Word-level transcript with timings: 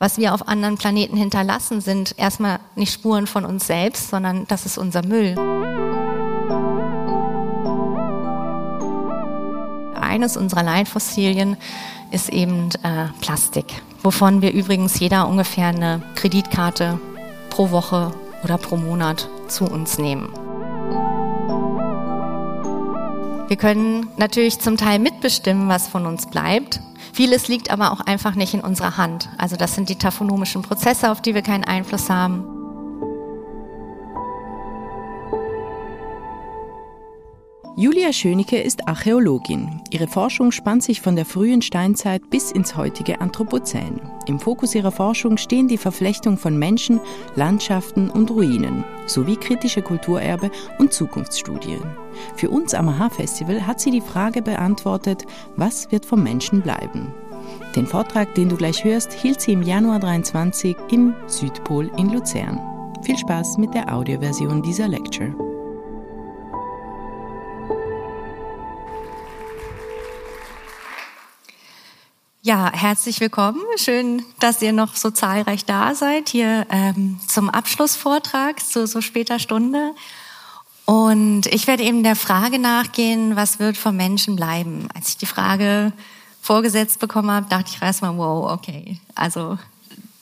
Was 0.00 0.16
wir 0.16 0.32
auf 0.32 0.46
anderen 0.46 0.78
Planeten 0.78 1.16
hinterlassen, 1.16 1.80
sind 1.80 2.14
erstmal 2.16 2.60
nicht 2.76 2.92
Spuren 2.92 3.26
von 3.26 3.44
uns 3.44 3.66
selbst, 3.66 4.10
sondern 4.10 4.46
das 4.46 4.64
ist 4.64 4.78
unser 4.78 5.04
Müll. 5.04 5.34
Eines 10.00 10.36
unserer 10.36 10.62
Leitfossilien 10.62 11.56
ist 12.12 12.28
eben 12.28 12.68
äh, 12.84 13.08
Plastik, 13.20 13.82
wovon 14.04 14.40
wir 14.40 14.52
übrigens 14.52 15.00
jeder 15.00 15.26
ungefähr 15.26 15.66
eine 15.66 16.00
Kreditkarte 16.14 17.00
pro 17.50 17.72
Woche 17.72 18.12
oder 18.44 18.56
pro 18.56 18.76
Monat 18.76 19.28
zu 19.48 19.64
uns 19.64 19.98
nehmen. 19.98 20.28
Wir 23.48 23.56
können 23.56 24.06
natürlich 24.16 24.60
zum 24.60 24.76
Teil 24.76 25.00
mitbestimmen, 25.00 25.68
was 25.68 25.88
von 25.88 26.06
uns 26.06 26.26
bleibt. 26.26 26.80
Vieles 27.18 27.48
liegt 27.48 27.72
aber 27.72 27.90
auch 27.90 27.98
einfach 27.98 28.36
nicht 28.36 28.54
in 28.54 28.60
unserer 28.60 28.96
Hand. 28.96 29.28
Also 29.38 29.56
das 29.56 29.74
sind 29.74 29.88
die 29.88 29.98
taphonomischen 29.98 30.62
Prozesse, 30.62 31.10
auf 31.10 31.20
die 31.20 31.34
wir 31.34 31.42
keinen 31.42 31.64
Einfluss 31.64 32.10
haben. 32.10 32.57
Julia 37.80 38.12
Schönecke 38.12 38.60
ist 38.60 38.88
Archäologin. 38.88 39.80
Ihre 39.92 40.08
Forschung 40.08 40.50
spannt 40.50 40.82
sich 40.82 41.00
von 41.00 41.14
der 41.14 41.24
frühen 41.24 41.62
Steinzeit 41.62 42.28
bis 42.28 42.50
ins 42.50 42.76
heutige 42.76 43.20
Anthropozän. 43.20 44.00
Im 44.26 44.40
Fokus 44.40 44.74
ihrer 44.74 44.90
Forschung 44.90 45.36
stehen 45.36 45.68
die 45.68 45.78
Verflechtung 45.78 46.38
von 46.38 46.58
Menschen, 46.58 46.98
Landschaften 47.36 48.10
und 48.10 48.32
Ruinen 48.32 48.82
sowie 49.06 49.36
kritische 49.36 49.80
Kulturerbe 49.80 50.50
und 50.80 50.92
Zukunftsstudien. 50.92 51.84
Für 52.34 52.50
uns 52.50 52.74
am 52.74 52.88
AHA-Festival 52.88 53.64
hat 53.64 53.78
sie 53.78 53.92
die 53.92 54.00
Frage 54.00 54.42
beantwortet, 54.42 55.24
was 55.54 55.92
wird 55.92 56.04
vom 56.04 56.24
Menschen 56.24 56.62
bleiben? 56.62 57.14
Den 57.76 57.86
Vortrag, 57.86 58.34
den 58.34 58.48
du 58.48 58.56
gleich 58.56 58.82
hörst, 58.82 59.12
hielt 59.12 59.40
sie 59.40 59.52
im 59.52 59.62
Januar 59.62 60.00
23 60.00 60.76
im 60.90 61.14
Südpol 61.28 61.92
in 61.96 62.12
Luzern. 62.12 62.58
Viel 63.04 63.16
Spaß 63.16 63.56
mit 63.58 63.72
der 63.72 63.94
Audioversion 63.94 64.62
dieser 64.62 64.88
Lecture. 64.88 65.47
Ja, 72.48 72.72
herzlich 72.72 73.20
willkommen. 73.20 73.60
Schön, 73.76 74.24
dass 74.38 74.62
ihr 74.62 74.72
noch 74.72 74.96
so 74.96 75.10
zahlreich 75.10 75.66
da 75.66 75.94
seid 75.94 76.30
hier 76.30 76.66
ähm, 76.70 77.20
zum 77.28 77.50
Abschlussvortrag 77.50 78.64
zu 78.64 78.86
so 78.86 79.02
später 79.02 79.38
Stunde. 79.38 79.92
Und 80.86 81.44
ich 81.44 81.66
werde 81.66 81.82
eben 81.82 82.02
der 82.02 82.16
Frage 82.16 82.58
nachgehen, 82.58 83.36
was 83.36 83.58
wird 83.58 83.76
vom 83.76 83.96
Menschen 83.96 84.34
bleiben? 84.34 84.88
Als 84.94 85.10
ich 85.10 85.18
die 85.18 85.26
Frage 85.26 85.92
vorgesetzt 86.40 87.00
bekommen 87.00 87.30
habe, 87.30 87.50
dachte 87.50 87.70
ich 87.70 87.82
erstmal, 87.82 88.16
wow, 88.16 88.50
okay. 88.50 88.98
Also 89.14 89.58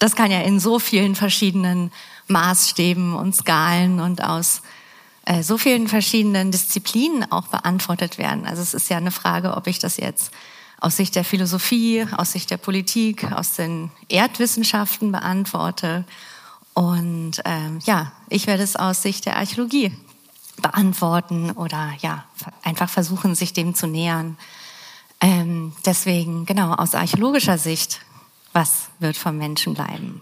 das 0.00 0.16
kann 0.16 0.32
ja 0.32 0.40
in 0.40 0.58
so 0.58 0.80
vielen 0.80 1.14
verschiedenen 1.14 1.92
Maßstäben 2.26 3.14
und 3.14 3.36
Skalen 3.36 4.00
und 4.00 4.24
aus 4.24 4.62
äh, 5.26 5.44
so 5.44 5.58
vielen 5.58 5.86
verschiedenen 5.86 6.50
Disziplinen 6.50 7.30
auch 7.30 7.46
beantwortet 7.46 8.18
werden. 8.18 8.46
Also 8.46 8.62
es 8.62 8.74
ist 8.74 8.90
ja 8.90 8.96
eine 8.96 9.12
Frage, 9.12 9.56
ob 9.56 9.68
ich 9.68 9.78
das 9.78 9.96
jetzt 9.96 10.32
aus 10.80 10.96
Sicht 10.96 11.14
der 11.14 11.24
Philosophie, 11.24 12.06
aus 12.16 12.32
Sicht 12.32 12.50
der 12.50 12.58
Politik, 12.58 13.30
aus 13.32 13.54
den 13.54 13.90
Erdwissenschaften 14.08 15.12
beantworte. 15.12 16.04
Und 16.74 17.40
ähm, 17.44 17.78
ja, 17.84 18.12
ich 18.28 18.46
werde 18.46 18.62
es 18.62 18.76
aus 18.76 19.02
Sicht 19.02 19.26
der 19.26 19.36
Archäologie 19.36 19.92
beantworten 20.60 21.50
oder 21.50 21.92
ja, 22.00 22.24
einfach 22.62 22.88
versuchen, 22.88 23.34
sich 23.34 23.52
dem 23.52 23.74
zu 23.74 23.86
nähern. 23.86 24.36
Ähm, 25.20 25.72
deswegen, 25.84 26.44
genau, 26.44 26.72
aus 26.72 26.94
archäologischer 26.94 27.58
Sicht, 27.58 28.00
was 28.52 28.88
wird 28.98 29.16
vom 29.16 29.38
Menschen 29.38 29.74
bleiben? 29.74 30.20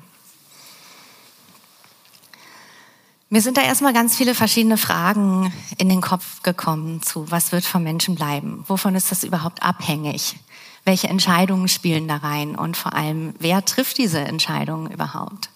Mir 3.35 3.43
sind 3.43 3.57
da 3.57 3.63
erstmal 3.63 3.93
ganz 3.93 4.17
viele 4.17 4.33
verschiedene 4.33 4.79
Fragen 4.79 5.53
in 5.77 5.89
den 5.89 6.01
Kopf 6.01 6.43
gekommen 6.45 7.03
zu, 7.03 7.29
was 7.33 7.51
wird 7.51 7.65
vom 7.65 7.83
Menschen 7.83 8.15
bleiben? 8.15 8.63
Wovon 8.69 8.95
ist 8.95 9.11
das 9.11 9.25
überhaupt 9.25 9.61
abhängig? 9.61 10.37
Welche 10.85 11.09
Entscheidungen 11.09 11.67
spielen 11.67 12.07
da 12.07 12.19
rein? 12.19 12.55
Und 12.55 12.77
vor 12.77 12.95
allem, 12.95 13.35
wer 13.41 13.65
trifft 13.65 13.99
diese 13.99 14.21
Entscheidungen 14.21 14.89
überhaupt? 14.89 15.51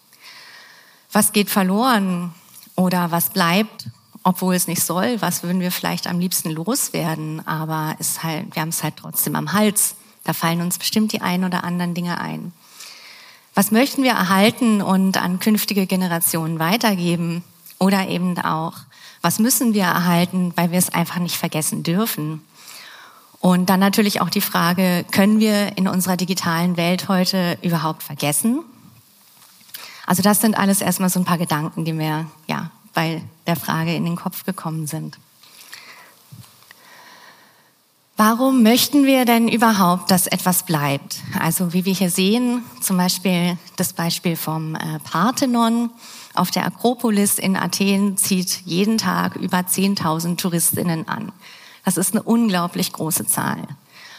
Was 1.12 1.30
geht 1.30 1.50
verloren 1.50 2.34
oder 2.74 3.12
was 3.12 3.30
bleibt, 3.30 3.86
obwohl 4.24 4.56
es 4.56 4.66
nicht 4.66 4.82
soll? 4.82 5.22
Was 5.22 5.44
würden 5.44 5.60
wir 5.60 5.70
vielleicht 5.70 6.08
am 6.08 6.18
liebsten 6.18 6.50
loswerden? 6.50 7.46
Aber 7.46 7.94
ist 8.00 8.24
halt, 8.24 8.56
wir 8.56 8.62
haben 8.62 8.70
es 8.70 8.82
halt 8.82 8.96
trotzdem 8.96 9.36
am 9.36 9.52
Hals. 9.52 9.94
Da 10.24 10.32
fallen 10.32 10.62
uns 10.62 10.78
bestimmt 10.78 11.12
die 11.12 11.20
ein 11.20 11.44
oder 11.44 11.62
anderen 11.62 11.94
Dinge 11.94 12.20
ein. 12.20 12.50
Was 13.54 13.70
möchten 13.70 14.02
wir 14.02 14.14
erhalten 14.14 14.82
und 14.82 15.16
an 15.16 15.38
künftige 15.38 15.86
Generationen 15.86 16.58
weitergeben? 16.58 17.44
Oder 17.78 18.08
eben 18.08 18.38
auch, 18.38 18.74
was 19.22 19.38
müssen 19.38 19.74
wir 19.74 19.84
erhalten, 19.84 20.52
weil 20.56 20.70
wir 20.72 20.78
es 20.78 20.90
einfach 20.90 21.18
nicht 21.18 21.36
vergessen 21.36 21.82
dürfen? 21.82 22.42
Und 23.40 23.70
dann 23.70 23.78
natürlich 23.78 24.20
auch 24.20 24.30
die 24.30 24.40
Frage, 24.40 25.04
können 25.12 25.38
wir 25.38 25.76
in 25.76 25.86
unserer 25.86 26.16
digitalen 26.16 26.76
Welt 26.76 27.08
heute 27.08 27.56
überhaupt 27.62 28.02
vergessen? 28.02 28.64
Also 30.06 30.22
das 30.22 30.40
sind 30.40 30.58
alles 30.58 30.80
erstmal 30.80 31.10
so 31.10 31.20
ein 31.20 31.24
paar 31.24 31.38
Gedanken, 31.38 31.84
die 31.84 31.92
mir 31.92 32.26
ja 32.48 32.70
bei 32.94 33.22
der 33.46 33.56
Frage 33.56 33.94
in 33.94 34.04
den 34.04 34.16
Kopf 34.16 34.44
gekommen 34.44 34.86
sind. 34.86 35.18
Warum 38.16 38.64
möchten 38.64 39.06
wir 39.06 39.24
denn 39.24 39.46
überhaupt, 39.46 40.10
dass 40.10 40.26
etwas 40.26 40.64
bleibt? 40.64 41.18
Also 41.38 41.72
wie 41.72 41.84
wir 41.84 41.94
hier 41.94 42.10
sehen, 42.10 42.64
zum 42.80 42.96
Beispiel 42.96 43.56
das 43.76 43.92
Beispiel 43.92 44.34
vom 44.34 44.74
äh, 44.74 44.98
Parthenon 45.04 45.90
auf 46.38 46.50
der 46.50 46.66
Akropolis 46.66 47.38
in 47.38 47.56
Athen 47.56 48.16
zieht 48.16 48.62
jeden 48.64 48.98
Tag 48.98 49.36
über 49.36 49.58
10.000 49.58 50.36
Touristinnen 50.36 51.08
an. 51.08 51.32
Das 51.84 51.96
ist 51.96 52.14
eine 52.14 52.22
unglaublich 52.22 52.92
große 52.92 53.26
Zahl. 53.26 53.62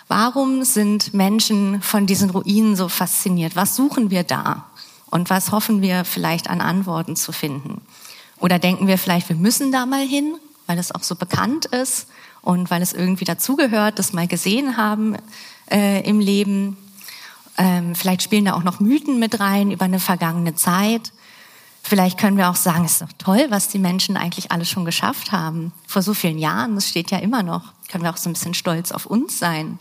Warum 0.07 0.63
sind 0.63 1.13
Menschen 1.13 1.81
von 1.81 2.05
diesen 2.05 2.29
Ruinen 2.31 2.75
so 2.75 2.89
fasziniert? 2.89 3.55
Was 3.55 3.75
suchen 3.75 4.09
wir 4.09 4.23
da? 4.23 4.65
Und 5.09 5.29
was 5.29 5.51
hoffen 5.51 5.81
wir 5.81 6.05
vielleicht 6.05 6.49
an 6.49 6.61
Antworten 6.61 7.15
zu 7.15 7.31
finden? 7.31 7.81
Oder 8.37 8.59
denken 8.59 8.87
wir 8.87 8.97
vielleicht, 8.97 9.29
wir 9.29 9.35
müssen 9.35 9.71
da 9.71 9.85
mal 9.85 10.05
hin, 10.05 10.35
weil 10.67 10.79
es 10.79 10.93
auch 10.93 11.03
so 11.03 11.15
bekannt 11.15 11.65
ist? 11.65 12.07
und 12.41 12.71
weil 12.71 12.81
es 12.81 12.93
irgendwie 12.93 13.25
dazugehört, 13.25 13.99
das 13.99 14.13
mal 14.13 14.27
gesehen 14.27 14.77
haben 14.77 15.15
äh, 15.71 16.07
im 16.07 16.19
Leben. 16.19 16.77
Ähm, 17.57 17.95
vielleicht 17.95 18.23
spielen 18.23 18.45
da 18.45 18.53
auch 18.53 18.63
noch 18.63 18.79
Mythen 18.79 19.19
mit 19.19 19.39
rein 19.39 19.71
über 19.71 19.85
eine 19.85 19.99
vergangene 19.99 20.55
Zeit. 20.55 21.11
Vielleicht 21.81 22.19
können 22.19 22.37
wir 22.37 22.49
auch 22.49 22.55
sagen, 22.55 22.85
es 22.85 22.93
ist 22.93 23.01
doch 23.01 23.13
toll, 23.17 23.47
was 23.49 23.67
die 23.69 23.79
Menschen 23.79 24.17
eigentlich 24.17 24.51
alles 24.51 24.69
schon 24.69 24.85
geschafft 24.85 25.31
haben. 25.31 25.71
Vor 25.87 26.01
so 26.01 26.13
vielen 26.13 26.37
Jahren, 26.37 26.75
das 26.75 26.87
steht 26.87 27.11
ja 27.11 27.17
immer 27.17 27.41
noch. 27.41 27.73
Können 27.89 28.03
wir 28.03 28.11
auch 28.11 28.17
so 28.17 28.29
ein 28.29 28.33
bisschen 28.33 28.53
stolz 28.53 28.91
auf 28.91 29.05
uns 29.05 29.39
sein. 29.39 29.79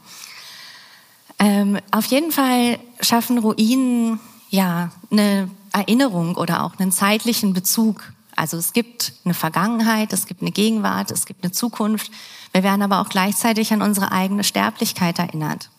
Ähm, 1.38 1.78
auf 1.90 2.06
jeden 2.06 2.32
Fall 2.32 2.78
schaffen 3.00 3.38
Ruinen 3.38 4.20
ja 4.50 4.90
eine 5.10 5.50
Erinnerung 5.72 6.36
oder 6.36 6.64
auch 6.64 6.78
einen 6.78 6.92
zeitlichen 6.92 7.52
Bezug. 7.52 8.12
Also 8.34 8.56
es 8.56 8.72
gibt 8.72 9.12
eine 9.24 9.34
Vergangenheit, 9.34 10.12
es 10.12 10.26
gibt 10.26 10.40
eine 10.40 10.52
Gegenwart, 10.52 11.10
es 11.10 11.26
gibt 11.26 11.44
eine 11.44 11.52
Zukunft 11.52 12.10
wir 12.52 12.62
werden 12.62 12.82
aber 12.82 13.00
auch 13.00 13.08
gleichzeitig 13.08 13.72
an 13.72 13.82
unsere 13.82 14.12
eigene 14.12 14.44
Sterblichkeit 14.44 15.18
erinnert. 15.18 15.70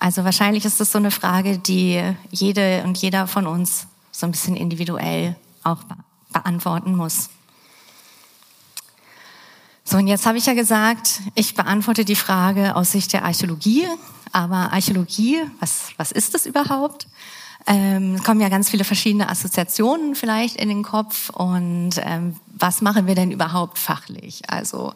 Also 0.00 0.24
wahrscheinlich 0.24 0.64
ist 0.64 0.80
das 0.80 0.92
so 0.92 0.98
eine 0.98 1.10
Frage, 1.10 1.58
die 1.58 2.02
jede 2.30 2.82
und 2.84 2.98
jeder 2.98 3.26
von 3.26 3.46
uns 3.46 3.86
so 4.12 4.26
ein 4.26 4.30
bisschen 4.30 4.56
individuell 4.56 5.36
auch 5.68 5.84
beantworten 6.32 6.96
muss. 6.96 7.30
So, 9.84 9.96
und 9.96 10.06
jetzt 10.06 10.26
habe 10.26 10.36
ich 10.36 10.44
ja 10.44 10.52
gesagt, 10.52 11.22
ich 11.34 11.54
beantworte 11.54 12.04
die 12.04 12.14
Frage 12.14 12.76
aus 12.76 12.92
Sicht 12.92 13.12
der 13.14 13.24
Archäologie. 13.24 13.86
Aber 14.32 14.72
Archäologie, 14.72 15.40
was, 15.60 15.92
was 15.96 16.12
ist 16.12 16.34
das 16.34 16.44
überhaupt? 16.44 17.08
Ähm, 17.66 18.22
kommen 18.22 18.40
ja 18.40 18.50
ganz 18.50 18.68
viele 18.68 18.84
verschiedene 18.84 19.30
Assoziationen 19.30 20.14
vielleicht 20.14 20.56
in 20.56 20.68
den 20.68 20.82
Kopf. 20.82 21.30
Und 21.30 21.92
ähm, 22.02 22.36
was 22.46 22.82
machen 22.82 23.06
wir 23.06 23.14
denn 23.14 23.30
überhaupt 23.30 23.78
fachlich? 23.78 24.42
Also 24.50 24.92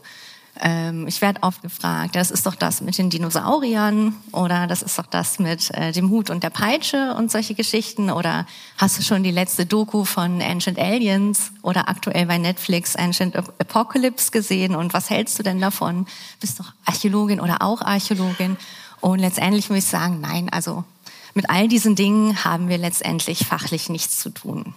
ich 0.54 1.22
werde 1.22 1.43
oft 1.43 1.62
gefragt, 1.62 2.14
das 2.14 2.31
ist 2.31 2.44
doch 2.44 2.54
das 2.54 2.82
mit 2.82 2.99
den 2.99 3.08
Dinosauriern 3.08 4.14
oder 4.32 4.66
das 4.66 4.82
ist 4.82 4.99
doch 4.99 5.06
das 5.06 5.38
mit 5.38 5.70
äh, 5.70 5.93
dem 5.93 6.10
Hut 6.10 6.28
und 6.28 6.43
der 6.44 6.50
Peitsche 6.50 7.14
und 7.14 7.32
solche 7.32 7.54
Geschichten 7.54 8.10
oder 8.10 8.46
hast 8.76 8.99
du 8.99 9.02
schon 9.02 9.22
die 9.22 9.31
letzte 9.31 9.64
Doku 9.64 10.04
von 10.04 10.43
Ancient 10.43 10.78
Aliens 10.78 11.52
oder 11.62 11.88
aktuell 11.88 12.26
bei 12.26 12.37
Netflix 12.37 12.96
Ancient 12.96 13.34
Apocalypse 13.34 14.31
gesehen 14.31 14.75
und 14.75 14.93
was 14.93 15.08
hältst 15.08 15.38
du 15.38 15.43
denn 15.43 15.58
davon? 15.58 16.06
Bist 16.38 16.60
doch 16.60 16.72
Archäologin 16.84 17.40
oder 17.40 17.62
auch 17.62 17.81
Archäologin 17.81 18.58
und 19.00 19.20
letztendlich 19.20 19.70
muss 19.70 19.78
ich 19.78 19.87
sagen, 19.87 20.20
nein, 20.20 20.50
also 20.50 20.84
mit 21.32 21.48
all 21.48 21.66
diesen 21.66 21.96
Dingen 21.96 22.44
haben 22.44 22.69
wir 22.69 22.76
letztendlich 22.76 23.46
fachlich 23.46 23.88
nichts 23.88 24.19
zu 24.19 24.28
tun. 24.28 24.75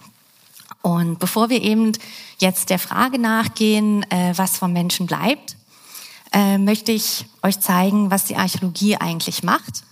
Und 0.80 1.18
bevor 1.18 1.50
wir 1.50 1.62
eben 1.62 1.92
jetzt 2.38 2.70
der 2.70 2.78
Frage 2.78 3.18
nachgehen, 3.18 4.10
äh, 4.10 4.32
was 4.36 4.56
vom 4.56 4.72
Menschen 4.72 5.06
bleibt, 5.06 5.56
äh, 6.32 6.58
möchte 6.58 6.92
ich 6.92 7.26
euch 7.42 7.60
zeigen, 7.60 8.10
was 8.10 8.24
die 8.24 8.36
Archäologie 8.36 8.96
eigentlich 8.96 9.42
macht, 9.42 9.84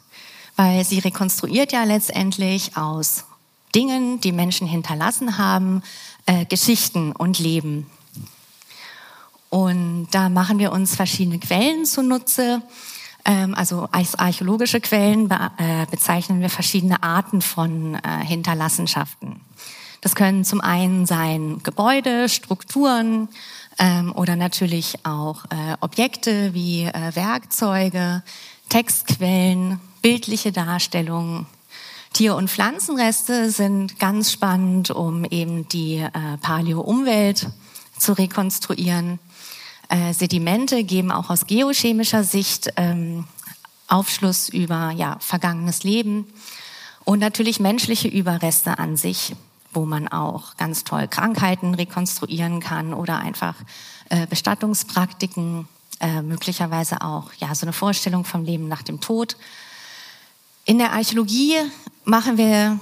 weil 0.57 0.85
sie 0.85 0.99
rekonstruiert 0.99 1.73
ja 1.73 1.85
letztendlich 1.85 2.77
aus 2.77 3.25
Dingen, 3.75 4.21
die 4.21 4.33
Menschen 4.33 4.67
hinterlassen 4.67 5.39
haben, 5.39 5.83
äh, 6.27 6.45
Geschichten 6.45 7.13
und 7.13 7.39
Leben. 7.39 7.87
Und 9.51 10.09
da 10.11 10.29
machen 10.29 10.59
wir 10.59 10.73
uns 10.73 10.97
verschiedene 10.97 11.39
Quellen 11.39 11.85
zunutze. 11.87 12.63
Ähm, 13.25 13.55
also 13.55 13.89
als 13.93 14.17
archäologische 14.17 14.81
Quellen 14.81 15.29
be 15.29 15.39
äh, 15.59 15.87
bezeichnen 15.91 16.41
wir 16.41 16.51
verschiedene 16.51 17.03
Arten 17.03 17.41
von 17.41 17.95
äh, 17.95 18.25
Hinterlassenschaften. 18.25 19.41
Das 20.01 20.15
können 20.15 20.45
zum 20.45 20.61
einen 20.61 21.07
sein 21.07 21.61
Gebäude, 21.63 22.29
Strukturen 22.29 23.29
ähm, 23.79 24.13
oder 24.15 24.37
natürlich 24.37 25.05
auch 25.05 25.45
äh, 25.47 25.77
Objekte 25.81 26.55
wie 26.55 26.85
äh, 26.85 27.15
Werkzeuge, 27.15 28.23
Textquellen, 28.69 29.81
bildliche 30.03 30.53
Darstellungen. 30.53 31.47
Tier- 32.13 32.37
und 32.37 32.49
Pflanzenreste 32.49 33.51
sind 33.51 33.99
ganz 33.99 34.31
spannend, 34.31 34.91
um 34.91 35.25
eben 35.25 35.67
die 35.69 35.97
äh, 35.97 36.11
Paleo-Umwelt 36.41 37.49
zu 37.99 38.13
rekonstruieren. 38.13 39.19
Äh, 39.89 40.13
Sedimente 40.13 40.85
geben 40.85 41.11
auch 41.11 41.31
aus 41.31 41.47
geochemischer 41.47 42.23
Sicht 42.23 42.73
ähm, 42.77 43.25
Aufschluss 43.89 44.49
über 44.49 44.93
ja, 44.97 45.17
vergangenes 45.21 45.83
Leben 45.83 46.27
und 47.05 47.19
natürlich 47.19 47.61
menschliche 47.61 48.09
Überreste 48.09 48.79
an 48.79 48.97
sich 48.97 49.35
wo 49.75 49.85
man 49.85 50.09
auch 50.09 50.57
ganz 50.57 50.85
toll 50.85 51.09
Krankheiten 51.09 51.75
rekonstruieren 51.75 52.61
kann 52.61 52.95
oder 52.95 53.19
einfach 53.19 53.57
äh, 54.09 54.27
Bestattungspraktiken, 54.27 55.69
äh, 56.01 56.23
möglicherweise 56.23 57.03
auch 57.03 57.33
ja 57.39 57.55
so 57.55 57.67
eine 57.67 57.73
Vorstellung 57.73 58.25
vom 58.25 58.45
Leben 58.45 58.69
nach 58.69 58.83
dem 58.83 59.01
Tod. 59.01 59.37
In 60.65 60.79
der 60.79 60.93
Archäologie 60.93 61.57
machen 62.05 62.39
wir 62.39 62.79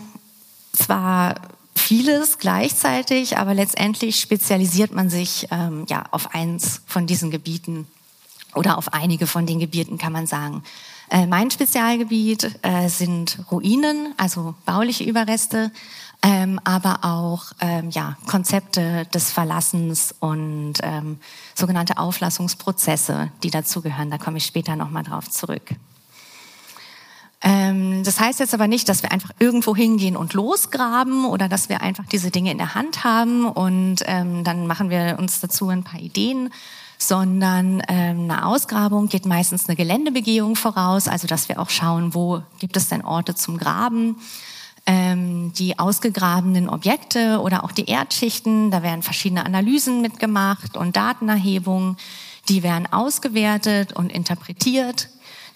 zwar 0.72 1.34
vieles 1.74 2.38
gleichzeitig, 2.38 3.38
aber 3.38 3.54
letztendlich 3.54 4.20
spezialisiert 4.20 4.92
man 4.92 5.10
sich 5.10 5.48
ähm, 5.50 5.84
ja 5.88 6.04
auf 6.10 6.34
eins 6.34 6.82
von 6.86 7.06
diesen 7.06 7.30
Gebieten 7.30 7.86
oder 8.54 8.78
auf 8.78 8.92
einige 8.92 9.26
von 9.26 9.46
den 9.46 9.58
Gebieten 9.58 9.98
kann 9.98 10.12
man 10.12 10.26
sagen. 10.26 10.62
Äh, 11.10 11.26
mein 11.26 11.50
Spezialgebiet 11.50 12.58
äh, 12.62 12.88
sind 12.88 13.38
Ruinen, 13.50 14.14
also 14.16 14.54
bauliche 14.64 15.04
Überreste, 15.04 15.70
ähm, 16.22 16.60
aber 16.62 17.00
auch 17.02 17.46
ähm, 17.60 17.90
ja, 17.90 18.16
Konzepte 18.26 19.06
des 19.06 19.32
Verlassens 19.32 20.14
und 20.20 20.74
ähm, 20.82 21.18
sogenannte 21.54 21.98
Auflassungsprozesse, 21.98 23.32
die 23.42 23.50
dazugehören. 23.50 24.10
Da 24.10 24.18
komme 24.18 24.38
ich 24.38 24.46
später 24.46 24.76
nochmal 24.76 25.02
drauf 25.02 25.28
zurück. 25.28 25.74
Ähm, 27.42 28.04
das 28.04 28.20
heißt 28.20 28.38
jetzt 28.38 28.54
aber 28.54 28.68
nicht, 28.68 28.88
dass 28.88 29.02
wir 29.02 29.10
einfach 29.10 29.30
irgendwo 29.40 29.74
hingehen 29.74 30.16
und 30.16 30.32
losgraben 30.32 31.24
oder 31.24 31.48
dass 31.48 31.68
wir 31.68 31.82
einfach 31.82 32.06
diese 32.06 32.30
Dinge 32.30 32.52
in 32.52 32.58
der 32.58 32.76
Hand 32.76 33.02
haben 33.02 33.46
und 33.46 33.96
ähm, 34.06 34.44
dann 34.44 34.68
machen 34.68 34.90
wir 34.90 35.16
uns 35.18 35.40
dazu 35.40 35.68
ein 35.68 35.82
paar 35.82 35.98
Ideen, 35.98 36.52
sondern 36.98 37.82
ähm, 37.88 38.30
eine 38.30 38.46
Ausgrabung 38.46 39.08
geht 39.08 39.26
meistens 39.26 39.68
eine 39.68 39.74
Geländebegehung 39.74 40.54
voraus, 40.54 41.08
also 41.08 41.26
dass 41.26 41.48
wir 41.48 41.58
auch 41.58 41.70
schauen, 41.70 42.14
wo 42.14 42.42
gibt 42.60 42.76
es 42.76 42.88
denn 42.88 43.04
Orte 43.04 43.34
zum 43.34 43.58
Graben 43.58 44.14
ähm, 44.86 45.52
die 45.52 45.78
ausgegrabenen 45.78 46.68
Objekte 46.68 47.40
oder 47.40 47.64
auch 47.64 47.72
die 47.72 47.86
Erdschichten. 47.86 48.70
Da 48.70 48.82
werden 48.82 49.02
verschiedene 49.02 49.46
Analysen 49.46 50.00
mitgemacht 50.00 50.76
und 50.76 50.96
Datenerhebungen. 50.96 51.96
Die 52.48 52.62
werden 52.62 52.92
ausgewertet 52.92 53.92
und 53.92 54.10
interpretiert. 54.10 55.08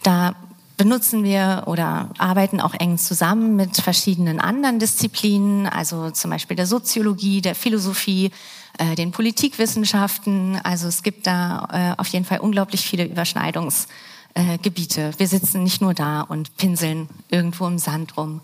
Da 0.02 0.34
benutzen 0.76 1.25
wir 1.25 1.64
oder 1.67 2.11
arbeiten 2.19 2.61
auch 2.61 2.75
eng 2.75 2.99
zusammen 2.99 3.56
mit 3.56 3.76
verschiedenen 3.76 4.40
anderen 4.40 4.78
Disziplinen, 4.78 5.67
also 5.67 6.11
zum 6.11 6.31
Beispiel 6.31 6.56
der 6.56 6.67
Soziologie, 6.67 7.40
der 7.40 7.55
Philosophie, 7.55 8.31
äh, 8.78 8.94
den 8.94 9.11
Politikwissenschaften. 9.11 10.61
Also 10.62 10.87
es 10.87 11.02
gibt 11.02 11.26
da 11.26 11.69
äh, 11.73 12.00
auf 12.00 12.08
jeden 12.08 12.25
Fall 12.25 12.40
unglaublich 12.40 12.82
viele 12.82 13.06
Überschneidungsgebiete. 13.06 15.00
Äh, 15.00 15.19
wir 15.19 15.28
sitzen 15.28 15.62
nicht 15.62 15.81
nur 15.81 15.94
da 15.94 16.20
und 16.20 16.56
pinseln 16.58 17.08
irgendwo 17.31 17.67
im 17.67 17.78
Sand 17.78 18.17
rum. 18.17 18.43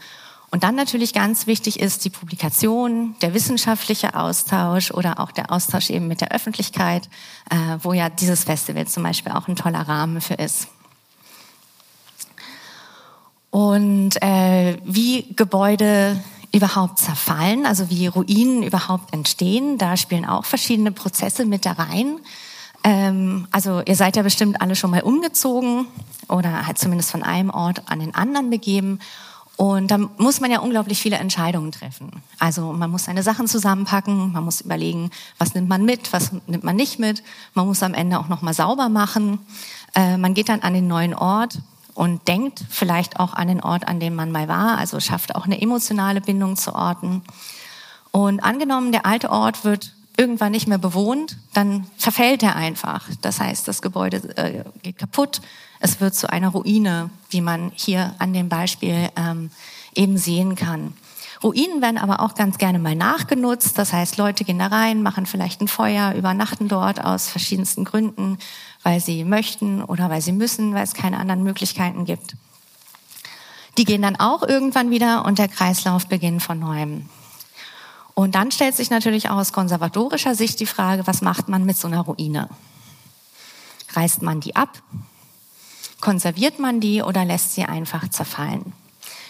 Und 0.52 0.64
dann 0.64 0.74
natürlich 0.74 1.14
ganz 1.14 1.46
wichtig 1.46 1.80
ist 1.80 2.04
die 2.04 2.10
Publikation, 2.10 3.14
der 3.22 3.32
wissenschaftliche 3.32 4.14
Austausch 4.14 4.90
oder 4.90 5.18
auch 5.18 5.32
der 5.32 5.50
Austausch 5.50 5.88
eben 5.88 6.08
mit 6.08 6.20
der 6.20 6.30
Öffentlichkeit, 6.30 7.08
äh, 7.48 7.56
wo 7.82 7.94
ja 7.94 8.10
dieses 8.10 8.44
Festival 8.44 8.86
zum 8.86 9.02
Beispiel 9.02 9.32
auch 9.32 9.48
ein 9.48 9.56
toller 9.56 9.80
Rahmen 9.80 10.20
für 10.20 10.34
ist. 10.34 10.68
Und 13.48 14.22
äh, 14.22 14.76
wie 14.84 15.34
Gebäude 15.34 16.22
überhaupt 16.52 16.98
zerfallen, 16.98 17.64
also 17.64 17.88
wie 17.88 18.06
Ruinen 18.06 18.62
überhaupt 18.62 19.14
entstehen, 19.14 19.78
da 19.78 19.96
spielen 19.96 20.26
auch 20.26 20.44
verschiedene 20.44 20.92
Prozesse 20.92 21.46
mit 21.46 21.64
da 21.64 21.72
rein. 21.72 22.18
Ähm, 22.84 23.48
also 23.52 23.80
ihr 23.86 23.96
seid 23.96 24.16
ja 24.16 24.22
bestimmt 24.22 24.60
alle 24.60 24.76
schon 24.76 24.90
mal 24.90 25.02
umgezogen 25.02 25.86
oder 26.28 26.66
halt 26.66 26.76
zumindest 26.76 27.10
von 27.10 27.22
einem 27.22 27.48
Ort 27.48 27.84
an 27.86 28.00
den 28.00 28.14
anderen 28.14 28.50
begeben. 28.50 28.98
Und 29.62 29.92
da 29.92 29.98
muss 30.18 30.40
man 30.40 30.50
ja 30.50 30.58
unglaublich 30.58 31.00
viele 31.00 31.18
Entscheidungen 31.18 31.70
treffen. 31.70 32.10
Also 32.40 32.72
man 32.72 32.90
muss 32.90 33.04
seine 33.04 33.22
Sachen 33.22 33.46
zusammenpacken, 33.46 34.32
man 34.32 34.42
muss 34.42 34.60
überlegen, 34.60 35.12
was 35.38 35.54
nimmt 35.54 35.68
man 35.68 35.84
mit, 35.84 36.12
was 36.12 36.32
nimmt 36.48 36.64
man 36.64 36.74
nicht 36.74 36.98
mit. 36.98 37.22
Man 37.54 37.68
muss 37.68 37.80
am 37.84 37.94
Ende 37.94 38.18
auch 38.18 38.26
nochmal 38.26 38.54
sauber 38.54 38.88
machen. 38.88 39.38
Äh, 39.94 40.16
man 40.16 40.34
geht 40.34 40.48
dann 40.48 40.62
an 40.62 40.74
den 40.74 40.88
neuen 40.88 41.14
Ort 41.14 41.60
und 41.94 42.26
denkt 42.26 42.64
vielleicht 42.70 43.20
auch 43.20 43.34
an 43.34 43.46
den 43.46 43.60
Ort, 43.60 43.86
an 43.86 44.00
dem 44.00 44.16
man 44.16 44.32
mal 44.32 44.48
war, 44.48 44.78
also 44.78 44.98
schafft 44.98 45.36
auch 45.36 45.44
eine 45.44 45.62
emotionale 45.62 46.20
Bindung 46.20 46.56
zu 46.56 46.74
Orten. 46.74 47.22
Und 48.10 48.40
angenommen, 48.40 48.90
der 48.90 49.06
alte 49.06 49.30
Ort 49.30 49.64
wird 49.64 49.94
irgendwann 50.16 50.50
nicht 50.50 50.66
mehr 50.66 50.78
bewohnt, 50.78 51.36
dann 51.54 51.86
verfällt 51.96 52.42
er 52.42 52.56
einfach. 52.56 53.08
Das 53.20 53.38
heißt, 53.38 53.68
das 53.68 53.80
Gebäude 53.80 54.16
äh, 54.36 54.64
geht 54.82 54.98
kaputt, 54.98 55.40
es 55.82 56.00
wird 56.00 56.14
zu 56.14 56.30
einer 56.30 56.48
Ruine, 56.48 57.10
wie 57.30 57.40
man 57.40 57.72
hier 57.74 58.14
an 58.18 58.32
dem 58.32 58.48
Beispiel 58.48 59.10
ähm, 59.16 59.50
eben 59.94 60.16
sehen 60.16 60.54
kann. 60.54 60.94
Ruinen 61.42 61.82
werden 61.82 61.98
aber 61.98 62.20
auch 62.20 62.36
ganz 62.36 62.56
gerne 62.56 62.78
mal 62.78 62.94
nachgenutzt. 62.94 63.76
Das 63.76 63.92
heißt, 63.92 64.16
Leute 64.16 64.44
gehen 64.44 64.60
da 64.60 64.68
rein, 64.68 65.02
machen 65.02 65.26
vielleicht 65.26 65.60
ein 65.60 65.66
Feuer, 65.66 66.14
übernachten 66.14 66.68
dort 66.68 67.04
aus 67.04 67.28
verschiedensten 67.28 67.84
Gründen, 67.84 68.38
weil 68.84 69.00
sie 69.00 69.24
möchten 69.24 69.82
oder 69.82 70.08
weil 70.08 70.22
sie 70.22 70.30
müssen, 70.30 70.72
weil 70.72 70.84
es 70.84 70.94
keine 70.94 71.18
anderen 71.18 71.42
Möglichkeiten 71.42 72.04
gibt. 72.04 72.36
Die 73.76 73.84
gehen 73.84 74.02
dann 74.02 74.16
auch 74.16 74.42
irgendwann 74.44 74.90
wieder 74.90 75.24
und 75.24 75.38
der 75.38 75.48
Kreislauf 75.48 76.06
beginnt 76.06 76.44
von 76.44 76.60
neuem. 76.60 77.08
Und 78.14 78.36
dann 78.36 78.52
stellt 78.52 78.76
sich 78.76 78.90
natürlich 78.90 79.30
auch 79.30 79.38
aus 79.38 79.52
konservatorischer 79.52 80.36
Sicht 80.36 80.60
die 80.60 80.66
Frage, 80.66 81.08
was 81.08 81.22
macht 81.22 81.48
man 81.48 81.64
mit 81.64 81.76
so 81.76 81.88
einer 81.88 82.02
Ruine? 82.02 82.48
Reißt 83.94 84.22
man 84.22 84.38
die 84.38 84.54
ab? 84.54 84.80
Konserviert 86.02 86.58
man 86.58 86.80
die 86.80 87.00
oder 87.00 87.24
lässt 87.24 87.54
sie 87.54 87.64
einfach 87.64 88.08
zerfallen? 88.08 88.72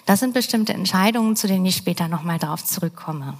Das 0.06 0.20
sind 0.20 0.32
bestimmte 0.32 0.72
Entscheidungen, 0.72 1.36
zu 1.36 1.46
denen 1.46 1.66
ich 1.66 1.76
später 1.76 2.08
nochmal 2.08 2.38
darauf 2.38 2.64
zurückkomme. 2.64 3.34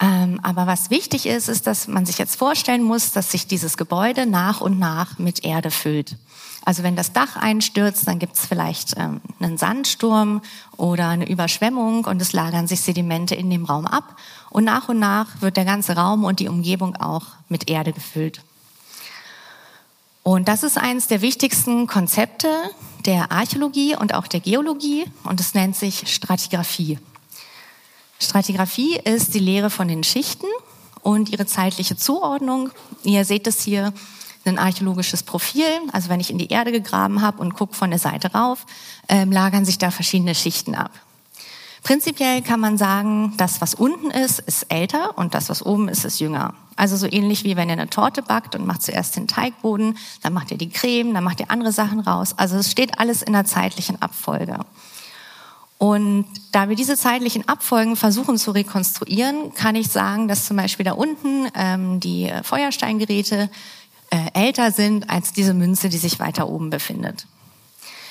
Ähm, 0.00 0.40
aber 0.42 0.66
was 0.66 0.88
wichtig 0.88 1.26
ist, 1.26 1.48
ist, 1.48 1.66
dass 1.66 1.88
man 1.88 2.06
sich 2.06 2.16
jetzt 2.16 2.36
vorstellen 2.36 2.82
muss, 2.82 3.12
dass 3.12 3.30
sich 3.30 3.46
dieses 3.46 3.76
Gebäude 3.76 4.24
nach 4.24 4.62
und 4.62 4.78
nach 4.78 5.18
mit 5.18 5.44
Erde 5.44 5.70
füllt. 5.70 6.16
Also 6.64 6.82
wenn 6.82 6.96
das 6.96 7.12
Dach 7.12 7.36
einstürzt, 7.36 8.08
dann 8.08 8.18
gibt 8.18 8.36
es 8.36 8.46
vielleicht 8.46 8.94
ähm, 8.96 9.20
einen 9.38 9.58
Sandsturm 9.58 10.40
oder 10.78 11.08
eine 11.08 11.28
Überschwemmung 11.28 12.06
und 12.06 12.22
es 12.22 12.32
lagern 12.32 12.68
sich 12.68 12.80
Sedimente 12.80 13.34
in 13.34 13.50
dem 13.50 13.66
Raum 13.66 13.86
ab. 13.86 14.16
Und 14.48 14.64
nach 14.64 14.88
und 14.88 14.98
nach 14.98 15.42
wird 15.42 15.58
der 15.58 15.66
ganze 15.66 15.94
Raum 15.94 16.24
und 16.24 16.40
die 16.40 16.48
Umgebung 16.48 16.96
auch 16.96 17.26
mit 17.50 17.68
Erde 17.68 17.92
gefüllt. 17.92 18.40
Und 20.22 20.48
das 20.48 20.62
ist 20.62 20.78
eines 20.78 21.08
der 21.08 21.20
wichtigsten 21.20 21.86
Konzepte 21.86 22.48
der 23.04 23.32
Archäologie 23.32 23.96
und 23.96 24.14
auch 24.14 24.28
der 24.28 24.40
Geologie 24.40 25.04
und 25.24 25.40
es 25.40 25.54
nennt 25.54 25.74
sich 25.74 26.04
Stratigraphie. 26.06 26.98
Stratigraphie 28.20 28.98
ist 28.98 29.34
die 29.34 29.40
Lehre 29.40 29.68
von 29.68 29.88
den 29.88 30.04
Schichten 30.04 30.46
und 31.02 31.30
ihre 31.30 31.46
zeitliche 31.46 31.96
Zuordnung. 31.96 32.70
Ihr 33.02 33.24
seht 33.24 33.48
es 33.48 33.62
hier, 33.62 33.92
ein 34.44 34.58
archäologisches 34.58 35.22
Profil. 35.22 35.64
Also 35.92 36.08
wenn 36.08 36.20
ich 36.20 36.30
in 36.30 36.38
die 36.38 36.48
Erde 36.48 36.72
gegraben 36.72 37.22
habe 37.22 37.40
und 37.40 37.54
gucke 37.54 37.74
von 37.74 37.90
der 37.90 37.98
Seite 37.98 38.32
rauf, 38.32 38.66
äh, 39.08 39.24
lagern 39.24 39.64
sich 39.64 39.78
da 39.78 39.90
verschiedene 39.90 40.34
Schichten 40.34 40.74
ab. 40.74 40.90
Prinzipiell 41.82 42.42
kann 42.42 42.60
man 42.60 42.78
sagen, 42.78 43.34
das, 43.36 43.60
was 43.60 43.74
unten 43.74 44.10
ist, 44.10 44.38
ist 44.38 44.66
älter 44.68 45.18
und 45.18 45.34
das, 45.34 45.48
was 45.48 45.66
oben 45.66 45.88
ist, 45.88 46.04
ist 46.04 46.20
jünger. 46.20 46.54
Also 46.76 46.96
so 46.96 47.06
ähnlich 47.10 47.42
wie 47.44 47.56
wenn 47.56 47.68
ihr 47.68 47.74
eine 47.74 47.90
Torte 47.90 48.22
backt 48.22 48.54
und 48.54 48.66
macht 48.66 48.82
zuerst 48.82 49.16
den 49.16 49.26
Teigboden, 49.26 49.98
dann 50.22 50.32
macht 50.32 50.52
ihr 50.52 50.58
die 50.58 50.70
Creme, 50.70 51.12
dann 51.12 51.24
macht 51.24 51.40
ihr 51.40 51.50
andere 51.50 51.72
Sachen 51.72 52.00
raus. 52.00 52.34
Also 52.36 52.56
es 52.56 52.70
steht 52.70 52.98
alles 53.00 53.22
in 53.22 53.32
der 53.32 53.44
zeitlichen 53.44 54.00
Abfolge. 54.00 54.58
Und 55.78 56.26
da 56.52 56.68
wir 56.68 56.76
diese 56.76 56.96
zeitlichen 56.96 57.48
Abfolgen 57.48 57.96
versuchen 57.96 58.38
zu 58.38 58.52
rekonstruieren, 58.52 59.52
kann 59.54 59.74
ich 59.74 59.88
sagen, 59.88 60.28
dass 60.28 60.46
zum 60.46 60.56
Beispiel 60.56 60.84
da 60.84 60.92
unten 60.92 61.48
ähm, 61.56 61.98
die 61.98 62.32
Feuersteingeräte 62.44 63.50
äh, 64.10 64.18
älter 64.34 64.70
sind 64.70 65.10
als 65.10 65.32
diese 65.32 65.54
Münze, 65.54 65.88
die 65.88 65.98
sich 65.98 66.20
weiter 66.20 66.48
oben 66.48 66.70
befindet. 66.70 67.26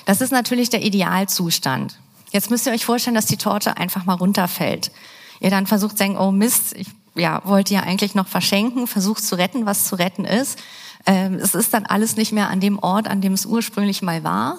Das 0.04 0.20
ist 0.20 0.32
natürlich 0.32 0.70
der 0.70 0.84
Idealzustand. 0.84 1.98
Jetzt 2.32 2.50
müsst 2.50 2.66
ihr 2.66 2.74
euch 2.74 2.86
vorstellen, 2.86 3.16
dass 3.16 3.26
die 3.26 3.38
Torte 3.38 3.78
einfach 3.78 4.06
mal 4.06 4.16
runterfällt. 4.16 4.92
Ihr 5.40 5.50
dann 5.50 5.68
versucht 5.68 5.98
zu 5.98 6.04
denken, 6.04 6.18
oh 6.18 6.32
Mist, 6.32 6.74
ich 6.76 6.88
ja, 7.16 7.42
wollte 7.46 7.74
ja 7.74 7.82
eigentlich 7.82 8.16
noch 8.16 8.28
verschenken, 8.28 8.88
versucht 8.88 9.24
zu 9.24 9.36
retten, 9.36 9.66
was 9.66 9.86
zu 9.86 9.96
retten 9.96 10.26
ist. 10.26 10.60
Ähm, 11.06 11.36
es 11.36 11.56
ist 11.56 11.74
dann 11.74 11.86
alles 11.86 12.16
nicht 12.16 12.32
mehr 12.32 12.50
an 12.50 12.60
dem 12.60 12.80
Ort, 12.80 13.08
an 13.08 13.22
dem 13.22 13.34
es 13.34 13.46
ursprünglich 13.46 14.02
mal 14.02 14.24
war. 14.24 14.58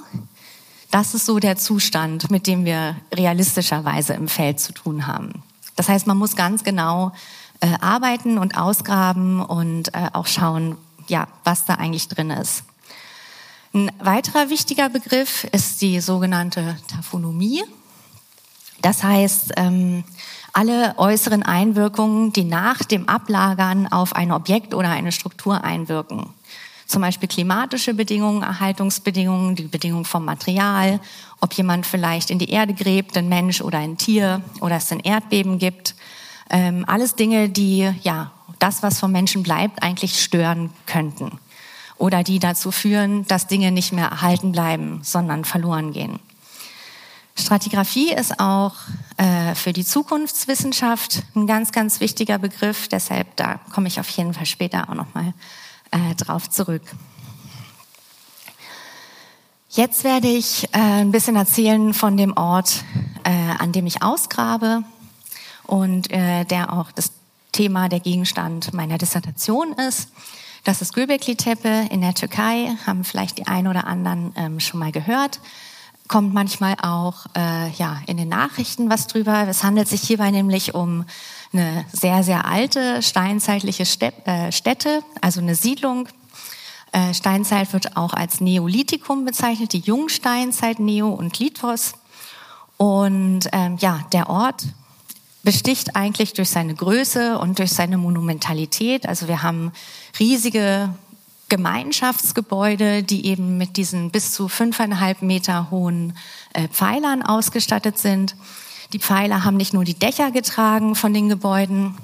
Das 0.90 1.14
ist 1.14 1.24
so 1.24 1.38
der 1.38 1.56
Zustand, 1.56 2.30
mit 2.30 2.46
dem 2.46 2.64
wir 2.64 2.96
realistischerweise 3.14 4.12
im 4.12 4.28
Feld 4.28 4.60
zu 4.60 4.72
tun 4.72 5.06
haben. 5.06 5.42
Das 5.76 5.88
heißt, 5.88 6.06
man 6.06 6.18
muss 6.18 6.36
ganz 6.36 6.64
genau 6.64 7.12
äh, 7.60 7.68
arbeiten 7.80 8.36
und 8.36 8.58
ausgraben 8.58 9.40
und 9.40 9.94
äh, 9.94 10.10
auch 10.12 10.26
schauen, 10.26 10.76
ja, 11.08 11.28
was 11.44 11.64
da 11.64 11.76
eigentlich 11.76 12.08
drin 12.08 12.30
ist. 12.30 12.64
Ein 13.74 13.90
weiterer 14.00 14.50
wichtiger 14.50 14.90
Begriff 14.90 15.44
ist 15.44 15.80
die 15.80 16.00
sogenannte 16.00 16.76
Taphonomie. 16.88 17.62
Das 18.82 19.02
heißt, 19.02 19.52
ähm, 19.56 20.04
alle 20.52 20.98
äußeren 20.98 21.42
Einwirkungen, 21.42 22.34
die 22.34 22.44
nach 22.44 22.80
dem 22.80 23.08
Ablagern 23.08 23.86
auf 23.86 24.14
ein 24.14 24.30
Objekt 24.30 24.74
oder 24.74 24.90
eine 24.90 25.10
Struktur 25.10 25.64
einwirken. 25.64 26.26
Zum 26.86 27.00
Beispiel 27.00 27.28
klimatische 27.30 27.94
Bedingungen, 27.94 28.42
Erhaltungsbedingungen, 28.42 29.56
die 29.56 29.62
Bedingungen 29.62 30.04
vom 30.04 30.26
Material, 30.26 31.00
ob 31.40 31.54
jemand 31.54 31.86
vielleicht 31.86 32.28
in 32.28 32.38
die 32.38 32.50
Erde 32.50 32.74
gräbt, 32.74 33.16
ein 33.16 33.30
Mensch 33.30 33.62
oder 33.62 33.78
ein 33.78 33.96
Tier, 33.96 34.42
oder 34.60 34.76
es 34.76 34.92
ein 34.92 35.00
Erdbeben 35.00 35.58
gibt. 35.58 35.94
Ähm, 36.50 36.84
alles 36.86 37.14
Dinge, 37.14 37.48
die 37.48 37.90
ja 38.02 38.32
das, 38.58 38.82
was 38.82 39.00
vom 39.00 39.12
Menschen 39.12 39.42
bleibt, 39.42 39.82
eigentlich 39.82 40.22
stören 40.22 40.68
könnten. 40.84 41.38
Oder 42.02 42.24
die 42.24 42.40
dazu 42.40 42.72
führen, 42.72 43.24
dass 43.28 43.46
Dinge 43.46 43.70
nicht 43.70 43.92
mehr 43.92 44.08
erhalten 44.08 44.50
bleiben, 44.50 44.98
sondern 45.04 45.44
verloren 45.44 45.92
gehen. 45.92 46.18
Stratigraphie 47.36 48.12
ist 48.12 48.40
auch 48.40 48.74
äh, 49.18 49.54
für 49.54 49.72
die 49.72 49.84
Zukunftswissenschaft 49.84 51.22
ein 51.36 51.46
ganz, 51.46 51.70
ganz 51.70 52.00
wichtiger 52.00 52.38
Begriff. 52.38 52.88
Deshalb, 52.88 53.36
da 53.36 53.60
komme 53.72 53.86
ich 53.86 54.00
auf 54.00 54.08
jeden 54.08 54.34
Fall 54.34 54.46
später 54.46 54.90
auch 54.90 54.94
nochmal 54.94 55.32
äh, 55.92 56.16
drauf 56.16 56.50
zurück. 56.50 56.82
Jetzt 59.68 60.02
werde 60.02 60.26
ich 60.26 60.64
äh, 60.72 60.78
ein 60.78 61.12
bisschen 61.12 61.36
erzählen 61.36 61.94
von 61.94 62.16
dem 62.16 62.36
Ort, 62.36 62.82
äh, 63.22 63.30
an 63.30 63.70
dem 63.70 63.86
ich 63.86 64.02
ausgrabe 64.02 64.82
und 65.68 66.10
äh, 66.10 66.44
der 66.46 66.72
auch 66.72 66.90
das 66.90 67.12
Thema, 67.52 67.88
der 67.88 68.00
Gegenstand 68.00 68.74
meiner 68.74 68.98
Dissertation 68.98 69.74
ist. 69.74 70.08
Das 70.64 70.80
ist 70.80 70.94
Göbekli 70.94 71.36
Tepe 71.36 71.86
in 71.90 72.00
der 72.00 72.14
Türkei, 72.14 72.76
haben 72.86 73.04
vielleicht 73.04 73.38
die 73.38 73.46
ein 73.46 73.66
oder 73.66 73.86
anderen 73.86 74.32
ähm, 74.36 74.60
schon 74.60 74.80
mal 74.80 74.92
gehört 74.92 75.40
kommt 76.12 76.34
manchmal 76.34 76.74
auch 76.82 77.24
äh, 77.34 77.70
ja, 77.70 78.02
in 78.06 78.18
den 78.18 78.28
Nachrichten 78.28 78.90
was 78.90 79.06
drüber. 79.06 79.46
Es 79.48 79.64
handelt 79.64 79.88
sich 79.88 80.02
hierbei 80.02 80.30
nämlich 80.30 80.74
um 80.74 81.06
eine 81.54 81.86
sehr, 81.90 82.22
sehr 82.22 82.44
alte 82.44 83.00
steinzeitliche 83.02 83.84
äh, 84.26 84.52
Stätte, 84.52 85.02
also 85.22 85.40
eine 85.40 85.54
Siedlung. 85.54 86.10
Äh, 86.92 87.14
Steinzeit 87.14 87.72
wird 87.72 87.96
auch 87.96 88.12
als 88.12 88.42
Neolithikum 88.42 89.24
bezeichnet, 89.24 89.72
die 89.72 89.80
Jungsteinzeit, 89.80 90.80
Neo 90.80 91.08
und 91.08 91.38
Lithos. 91.38 91.94
Und 92.76 93.48
ähm, 93.52 93.78
ja, 93.80 94.00
der 94.12 94.28
Ort 94.28 94.64
besticht 95.42 95.96
eigentlich 95.96 96.34
durch 96.34 96.50
seine 96.50 96.74
Größe 96.74 97.38
und 97.38 97.58
durch 97.58 97.72
seine 97.72 97.98
Monumentalität. 97.98 99.08
Also 99.08 99.28
wir 99.28 99.42
haben 99.42 99.72
riesige 100.18 100.94
Gemeinschaftsgebäude, 101.48 103.02
die 103.02 103.26
eben 103.26 103.58
mit 103.58 103.76
diesen 103.76 104.10
bis 104.10 104.32
zu 104.32 104.48
fünfeinhalb 104.48 105.20
Meter 105.20 105.70
hohen 105.70 106.16
äh, 106.54 106.68
Pfeilern 106.68 107.22
ausgestattet 107.22 107.98
sind. 107.98 108.36
Die 108.92 108.98
Pfeiler 108.98 109.44
haben 109.44 109.56
nicht 109.56 109.74
nur 109.74 109.84
die 109.84 109.98
Dächer 109.98 110.30
getragen 110.30 110.94
von 110.94 111.12
den 111.12 111.28
Gebäuden, 111.28 111.96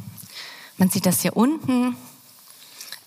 man 0.76 0.90
sieht 0.90 1.07
das 1.07 1.23
hier 1.23 1.37
unten, 1.37 1.97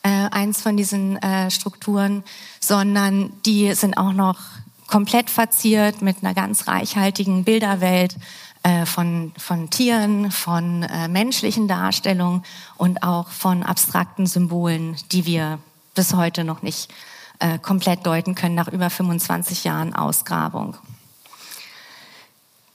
äh, 0.04 0.10
eins 0.10 0.62
von 0.62 0.76
diesen 0.78 1.18
äh, 1.18 1.50
Strukturen, 1.52 2.24
sondern 2.60 3.32
die 3.46 3.74
sind 3.76 3.98
auch 3.98 4.14
noch 4.14 4.40
komplett 4.88 5.30
verziert 5.30 6.02
mit 6.02 6.18
einer 6.22 6.34
ganz 6.34 6.68
reichhaltigen 6.68 7.44
Bilderwelt 7.44 8.16
äh, 8.64 8.86
von, 8.86 9.32
von 9.38 9.70
Tieren, 9.70 10.32
von 10.32 10.84
äh, 10.84 11.08
menschlichen 11.08 11.68
Darstellungen 11.68 12.44
und 12.78 13.04
auch 13.04 13.30
von 13.30 13.64
abstrakten 13.64 14.28
Symbolen, 14.28 14.96
die 15.12 15.26
wir 15.26 15.60
bis 15.96 16.14
heute 16.14 16.44
noch 16.44 16.62
nicht 16.62 16.94
äh, 17.40 17.58
komplett 17.58 18.06
deuten 18.06 18.36
können 18.36 18.56
nach 18.56 18.68
über 18.68 18.90
25 18.90 19.64
Jahren 19.64 19.96
Ausgrabung. 19.96 20.78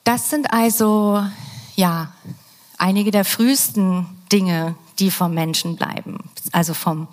Das 0.03 0.31
sind 0.31 0.53
also 0.53 1.25
ja 1.77 2.13
einige 2.79 3.11
der 3.11 3.25
frühesten 3.25 4.07
Dinge, 4.33 4.75
die 4.99 5.11
vom 5.11 5.35
Menschen 5.35 5.77
bleiben, 5.77 6.19
also 6.53 6.75
vom 6.75 7.09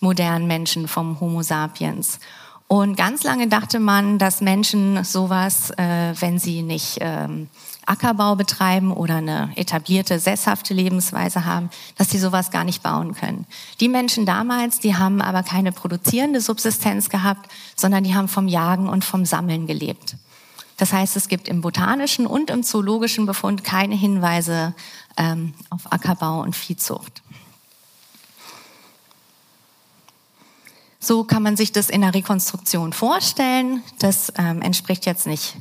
modernen 0.00 0.46
Menschen, 0.46 0.88
vom 0.88 1.18
Homo 1.20 1.42
sapiens. 1.42 2.20
Und 2.66 2.96
ganz 2.96 3.24
lange 3.24 3.48
dachte 3.48 3.78
man, 3.78 4.18
dass 4.18 4.40
Menschen 4.40 5.04
sowas, 5.04 5.70
äh, 5.76 6.14
wenn 6.20 6.38
sie 6.38 6.62
nicht 6.62 6.98
ähm, 7.00 7.48
Ackerbau 7.86 8.34
betreiben 8.36 8.92
oder 8.92 9.16
eine 9.16 9.52
etablierte, 9.56 10.18
sesshafte 10.18 10.74
Lebensweise 10.74 11.44
haben, 11.44 11.70
dass 11.96 12.10
sie 12.10 12.18
sowas 12.18 12.50
gar 12.50 12.64
nicht 12.64 12.82
bauen 12.82 13.14
können. 13.14 13.46
Die 13.80 13.88
Menschen 13.88 14.26
damals, 14.26 14.80
die 14.80 14.96
haben 14.96 15.20
aber 15.20 15.42
keine 15.42 15.72
produzierende 15.72 16.40
Subsistenz 16.40 17.08
gehabt, 17.08 17.50
sondern 17.76 18.04
die 18.04 18.14
haben 18.14 18.28
vom 18.28 18.48
Jagen 18.48 18.88
und 18.88 19.04
vom 19.04 19.24
Sammeln 19.24 19.66
gelebt. 19.66 20.16
Das 20.76 20.92
heißt, 20.92 21.16
es 21.16 21.28
gibt 21.28 21.48
im 21.48 21.60
botanischen 21.60 22.26
und 22.26 22.50
im 22.50 22.62
zoologischen 22.62 23.26
Befund 23.26 23.62
keine 23.62 23.94
Hinweise 23.94 24.74
ähm, 25.16 25.54
auf 25.70 25.92
Ackerbau 25.92 26.40
und 26.40 26.56
Viehzucht. 26.56 27.22
So 30.98 31.22
kann 31.22 31.42
man 31.42 31.56
sich 31.56 31.70
das 31.70 31.90
in 31.90 32.00
der 32.00 32.14
Rekonstruktion 32.14 32.94
vorstellen. 32.94 33.82
Das 33.98 34.32
ähm, 34.38 34.62
entspricht 34.62 35.04
jetzt 35.04 35.26
nicht 35.26 35.54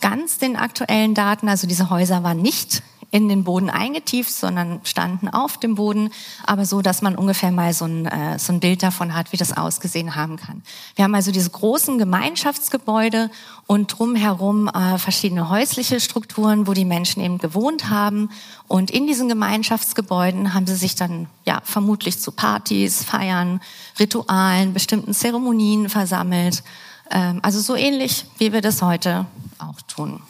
ganz 0.00 0.38
den 0.38 0.56
aktuellen 0.56 1.14
Daten. 1.14 1.48
Also 1.48 1.66
diese 1.66 1.90
Häuser 1.90 2.22
waren 2.22 2.40
nicht 2.40 2.82
in 3.10 3.28
den 3.28 3.42
Boden 3.42 3.70
eingetieft, 3.70 4.30
sondern 4.30 4.80
standen 4.84 5.28
auf 5.28 5.58
dem 5.58 5.76
Boden, 5.76 6.10
aber 6.44 6.66
so, 6.66 6.82
dass 6.82 7.00
man 7.00 7.16
ungefähr 7.16 7.50
mal 7.50 7.72
so 7.72 7.86
ein, 7.86 8.04
äh, 8.04 8.38
so 8.38 8.52
ein 8.52 8.60
Bild 8.60 8.82
davon 8.82 9.14
hat, 9.14 9.32
wie 9.32 9.38
das 9.38 9.56
ausgesehen 9.56 10.14
haben 10.14 10.36
kann. 10.36 10.62
Wir 10.94 11.04
haben 11.04 11.14
also 11.14 11.32
diese 11.32 11.48
großen 11.48 11.96
Gemeinschaftsgebäude 11.96 13.30
und 13.66 13.86
drumherum 13.86 14.68
äh, 14.68 14.98
verschiedene 14.98 15.48
häusliche 15.48 16.00
Strukturen, 16.00 16.66
wo 16.66 16.74
die 16.74 16.84
Menschen 16.84 17.22
eben 17.22 17.38
gewohnt 17.38 17.88
haben. 17.88 18.28
Und 18.66 18.90
in 18.90 19.06
diesen 19.06 19.28
Gemeinschaftsgebäuden 19.28 20.52
haben 20.52 20.66
sie 20.66 20.76
sich 20.76 20.94
dann 20.94 21.28
ja 21.46 21.62
vermutlich 21.64 22.18
zu 22.18 22.30
Partys, 22.30 23.04
Feiern, 23.04 23.62
Ritualen, 23.98 24.74
bestimmten 24.74 25.14
Zeremonien 25.14 25.88
versammelt. 25.88 26.62
Ähm, 27.10 27.38
also 27.40 27.58
so 27.60 27.74
ähnlich, 27.74 28.26
wie 28.36 28.52
wir 28.52 28.60
das 28.60 28.82
heute 28.82 29.24
auch 29.60 29.80
tun. 29.82 30.22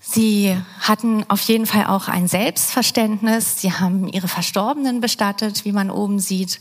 Sie 0.00 0.56
hatten 0.80 1.24
auf 1.28 1.40
jeden 1.42 1.64
Fall 1.66 1.86
auch 1.86 2.08
ein 2.08 2.28
Selbstverständnis. 2.28 3.60
Sie 3.60 3.72
haben 3.72 4.08
ihre 4.08 4.28
Verstorbenen 4.28 5.00
bestattet, 5.00 5.64
wie 5.64 5.72
man 5.72 5.90
oben 5.90 6.18
sieht. 6.18 6.60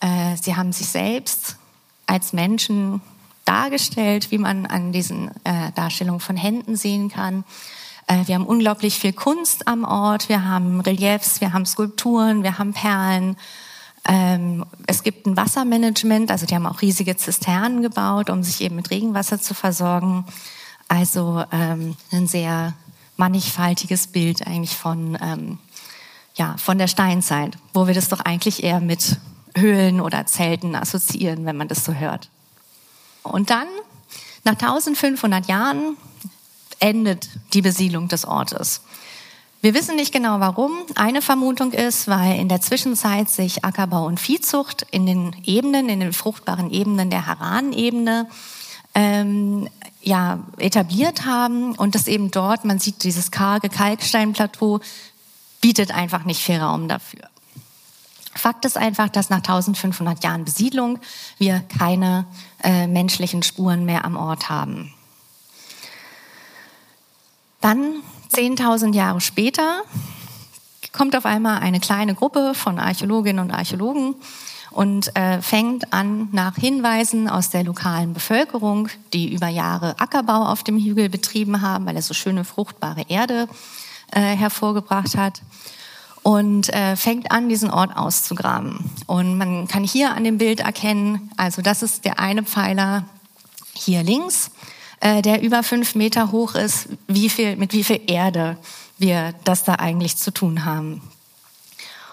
Äh, 0.00 0.36
sie 0.36 0.56
haben 0.56 0.72
sich 0.72 0.88
selbst 0.88 1.56
als 2.06 2.32
Menschen 2.32 3.00
dargestellt, 3.44 4.30
wie 4.30 4.38
man 4.38 4.66
an 4.66 4.92
diesen 4.92 5.30
äh, 5.44 5.72
Darstellungen 5.74 6.20
von 6.20 6.36
Händen 6.36 6.76
sehen 6.76 7.08
kann. 7.08 7.44
Äh, 8.06 8.26
wir 8.26 8.34
haben 8.34 8.46
unglaublich 8.46 8.98
viel 8.98 9.12
Kunst 9.12 9.68
am 9.68 9.84
Ort. 9.84 10.28
Wir 10.28 10.44
haben 10.44 10.80
Reliefs, 10.80 11.40
wir 11.40 11.52
haben 11.52 11.66
Skulpturen, 11.66 12.42
wir 12.42 12.58
haben 12.58 12.72
Perlen. 12.72 13.36
Ähm, 14.06 14.64
es 14.86 15.02
gibt 15.02 15.26
ein 15.26 15.36
Wassermanagement, 15.36 16.30
also 16.30 16.46
die 16.46 16.54
haben 16.54 16.66
auch 16.66 16.80
riesige 16.80 17.16
Zisternen 17.16 17.82
gebaut, 17.82 18.30
um 18.30 18.42
sich 18.42 18.60
eben 18.62 18.76
mit 18.76 18.90
Regenwasser 18.90 19.40
zu 19.40 19.54
versorgen. 19.54 20.24
Also 20.88 21.44
ähm, 21.52 21.96
ein 22.10 22.26
sehr 22.26 22.74
mannigfaltiges 23.16 24.08
Bild 24.08 24.46
eigentlich 24.46 24.76
von, 24.76 25.18
ähm, 25.20 25.58
ja, 26.34 26.56
von 26.56 26.78
der 26.78 26.88
Steinzeit, 26.88 27.56
wo 27.74 27.86
wir 27.86 27.94
das 27.94 28.08
doch 28.08 28.20
eigentlich 28.20 28.64
eher 28.64 28.80
mit 28.80 29.18
Höhlen 29.56 30.00
oder 30.00 30.26
Zelten 30.26 30.74
assoziieren, 30.74 31.44
wenn 31.44 31.56
man 31.56 31.68
das 31.68 31.84
so 31.84 31.92
hört. 31.92 32.30
Und 33.22 33.50
dann, 33.50 33.66
nach 34.44 34.54
1500 34.54 35.46
Jahren, 35.46 35.96
endet 36.78 37.28
die 37.52 37.62
Besiedlung 37.62 38.08
des 38.08 38.24
Ortes. 38.24 38.80
Wir 39.62 39.74
wissen 39.74 39.96
nicht 39.96 40.12
genau 40.12 40.40
warum. 40.40 40.72
Eine 40.94 41.20
Vermutung 41.20 41.72
ist, 41.72 42.08
weil 42.08 42.40
in 42.40 42.48
der 42.48 42.62
Zwischenzeit 42.62 43.28
sich 43.28 43.62
Ackerbau 43.62 44.06
und 44.06 44.18
Viehzucht 44.18 44.86
in 44.90 45.04
den 45.04 45.36
Ebenen, 45.44 45.90
in 45.90 46.00
den 46.00 46.14
fruchtbaren 46.14 46.70
Ebenen 46.70 47.10
der 47.10 47.26
Haranebene 47.26 48.26
ähm, 48.94 49.68
ja, 50.00 50.38
etabliert 50.56 51.26
haben 51.26 51.74
und 51.74 51.94
das 51.94 52.08
eben 52.08 52.30
dort, 52.30 52.64
man 52.64 52.78
sieht 52.78 53.04
dieses 53.04 53.30
karge 53.30 53.68
Kalksteinplateau, 53.68 54.80
bietet 55.60 55.92
einfach 55.92 56.24
nicht 56.24 56.42
viel 56.42 56.56
Raum 56.56 56.88
dafür. 56.88 57.28
Fakt 58.34 58.64
ist 58.64 58.78
einfach, 58.78 59.10
dass 59.10 59.28
nach 59.28 59.38
1500 59.38 60.24
Jahren 60.24 60.46
Besiedlung 60.46 61.00
wir 61.36 61.60
keine 61.78 62.24
äh, 62.64 62.86
menschlichen 62.86 63.42
Spuren 63.42 63.84
mehr 63.84 64.06
am 64.06 64.16
Ort 64.16 64.48
haben. 64.48 64.94
Dann 67.60 68.02
10.000 68.32 68.94
Jahre 68.94 69.20
später 69.20 69.82
kommt 70.92 71.16
auf 71.16 71.26
einmal 71.26 71.60
eine 71.60 71.80
kleine 71.80 72.14
Gruppe 72.14 72.54
von 72.54 72.78
Archäologinnen 72.78 73.44
und 73.44 73.50
Archäologen 73.50 74.14
und 74.70 75.16
äh, 75.16 75.40
fängt 75.42 75.92
an, 75.92 76.28
nach 76.32 76.56
Hinweisen 76.56 77.28
aus 77.28 77.50
der 77.50 77.64
lokalen 77.64 78.12
Bevölkerung, 78.12 78.88
die 79.12 79.32
über 79.32 79.48
Jahre 79.48 79.98
Ackerbau 79.98 80.46
auf 80.46 80.62
dem 80.62 80.78
Hügel 80.78 81.08
betrieben 81.08 81.60
haben, 81.60 81.86
weil 81.86 81.96
er 81.96 82.02
so 82.02 82.14
schöne 82.14 82.44
fruchtbare 82.44 83.04
Erde 83.08 83.48
äh, 84.12 84.20
hervorgebracht 84.20 85.16
hat, 85.16 85.42
und 86.22 86.68
äh, 86.72 86.96
fängt 86.96 87.32
an, 87.32 87.48
diesen 87.48 87.70
Ort 87.70 87.96
auszugraben. 87.96 88.90
Und 89.06 89.38
man 89.38 89.68
kann 89.68 89.84
hier 89.84 90.14
an 90.14 90.24
dem 90.24 90.38
Bild 90.38 90.60
erkennen, 90.60 91.30
also 91.36 91.62
das 91.62 91.82
ist 91.82 92.04
der 92.04 92.18
eine 92.18 92.42
Pfeiler 92.42 93.04
hier 93.72 94.02
links, 94.02 94.50
äh, 95.00 95.22
der 95.22 95.42
über 95.42 95.62
fünf 95.62 95.94
Meter 95.94 96.30
hoch 96.30 96.54
ist, 96.54 96.88
wie 97.08 97.28
viel, 97.28 97.56
mit 97.56 97.72
wie 97.72 97.84
viel 97.84 98.00
Erde 98.06 98.56
wir 98.98 99.34
das 99.44 99.64
da 99.64 99.74
eigentlich 99.76 100.16
zu 100.16 100.30
tun 100.30 100.64
haben. 100.64 101.02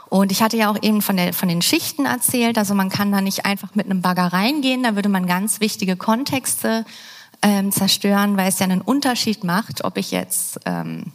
Und 0.10 0.32
ich 0.32 0.42
hatte 0.42 0.56
ja 0.56 0.72
auch 0.72 0.82
eben 0.82 1.02
von, 1.02 1.18
der, 1.18 1.34
von 1.34 1.50
den 1.50 1.62
Schichten 1.62 2.06
erzählt, 2.06 2.58
also 2.58 2.74
man 2.74 2.90
kann 2.90 3.12
da 3.12 3.20
nicht 3.20 3.46
einfach 3.46 3.76
mit 3.76 3.88
einem 3.88 4.02
Bagger 4.02 4.32
reingehen, 4.32 4.84
da 4.84 4.96
würde 4.96 5.10
man 5.10 5.28
ganz 5.28 5.60
wichtige 5.60 5.98
Kontexte 5.98 6.86
ähm, 7.42 7.72
zerstören, 7.74 8.38
weil 8.38 8.48
es 8.48 8.60
ja 8.60 8.66
einen 8.66 8.82
Unterschied 8.82 9.44
macht, 9.44 9.84
ob 9.84 9.98
ich 9.98 10.12
jetzt 10.12 10.62
ähm, 10.66 11.12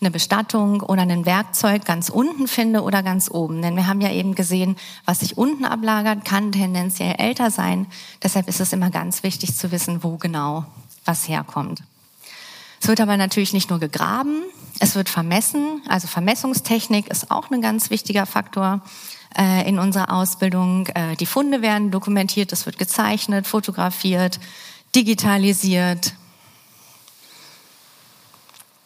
eine 0.00 0.10
Bestattung 0.10 0.80
oder 0.80 1.02
ein 1.02 1.24
Werkzeug 1.24 1.84
ganz 1.84 2.08
unten 2.08 2.48
finde 2.48 2.82
oder 2.82 3.04
ganz 3.04 3.30
oben. 3.30 3.62
Denn 3.62 3.76
wir 3.76 3.86
haben 3.86 4.00
ja 4.00 4.10
eben 4.10 4.34
gesehen, 4.34 4.76
was 5.04 5.20
sich 5.20 5.38
unten 5.38 5.64
ablagert, 5.64 6.24
kann 6.24 6.50
tendenziell 6.50 7.14
älter 7.18 7.52
sein. 7.52 7.86
Deshalb 8.22 8.48
ist 8.48 8.60
es 8.60 8.72
immer 8.72 8.90
ganz 8.90 9.22
wichtig 9.22 9.56
zu 9.56 9.70
wissen, 9.70 10.02
wo 10.02 10.16
genau 10.16 10.64
was 11.04 11.28
herkommt. 11.28 11.82
Es 12.80 12.88
wird 12.88 13.00
aber 13.00 13.16
natürlich 13.16 13.52
nicht 13.52 13.70
nur 13.70 13.78
gegraben, 13.78 14.42
es 14.80 14.96
wird 14.96 15.08
vermessen. 15.08 15.82
Also 15.88 16.08
Vermessungstechnik 16.08 17.08
ist 17.08 17.30
auch 17.30 17.50
ein 17.50 17.62
ganz 17.62 17.90
wichtiger 17.90 18.26
Faktor 18.26 18.80
äh, 19.38 19.68
in 19.68 19.78
unserer 19.78 20.12
Ausbildung. 20.12 20.88
Äh, 20.88 21.14
die 21.16 21.26
Funde 21.26 21.62
werden 21.62 21.90
dokumentiert, 21.90 22.52
es 22.52 22.66
wird 22.66 22.78
gezeichnet, 22.78 23.46
fotografiert, 23.46 24.40
digitalisiert. 24.96 26.14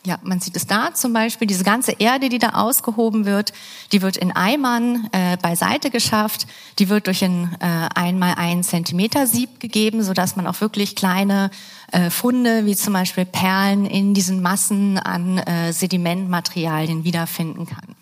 Ja, 0.06 0.20
man 0.22 0.38
sieht 0.38 0.54
es 0.54 0.68
da 0.68 0.94
zum 0.94 1.12
Beispiel, 1.12 1.48
diese 1.48 1.64
ganze 1.64 1.90
Erde, 1.98 2.28
die 2.28 2.38
da 2.38 2.50
ausgehoben 2.50 3.24
wird, 3.24 3.52
die 3.90 4.02
wird 4.02 4.16
in 4.16 4.30
Eimern 4.30 5.08
äh, 5.10 5.36
beiseite 5.36 5.90
geschafft. 5.90 6.46
Die 6.78 6.88
wird 6.88 7.08
durch 7.08 7.24
ein 7.24 7.56
äh, 7.58 7.88
einmal 7.92 8.34
ein 8.36 8.62
Zentimeter 8.62 9.26
Sieb 9.26 9.58
gegeben, 9.58 10.04
so 10.04 10.12
dass 10.12 10.36
man 10.36 10.46
auch 10.46 10.60
wirklich 10.60 10.94
kleine 10.94 11.50
äh, 11.90 12.08
Funde, 12.10 12.66
wie 12.66 12.76
zum 12.76 12.92
Beispiel 12.92 13.24
Perlen, 13.24 13.84
in 13.84 14.14
diesen 14.14 14.42
Massen 14.42 14.96
an 14.96 15.38
äh, 15.38 15.72
Sedimentmaterialien 15.72 17.02
wiederfinden 17.02 17.66
kann. 17.66 17.95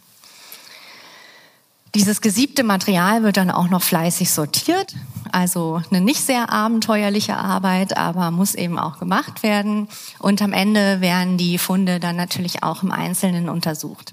Dieses 1.94 2.20
gesiebte 2.20 2.64
Material 2.64 3.22
wird 3.22 3.36
dann 3.36 3.52
auch 3.52 3.68
noch 3.68 3.82
fleißig 3.82 4.32
sortiert. 4.32 4.94
Also 5.30 5.80
eine 5.90 6.00
nicht 6.00 6.20
sehr 6.20 6.50
abenteuerliche 6.50 7.36
Arbeit, 7.36 7.96
aber 7.96 8.32
muss 8.32 8.56
eben 8.56 8.78
auch 8.78 8.98
gemacht 8.98 9.44
werden. 9.44 9.88
Und 10.18 10.42
am 10.42 10.52
Ende 10.52 11.00
werden 11.00 11.38
die 11.38 11.56
Funde 11.56 12.00
dann 12.00 12.16
natürlich 12.16 12.64
auch 12.64 12.82
im 12.82 12.90
Einzelnen 12.90 13.48
untersucht. 13.48 14.12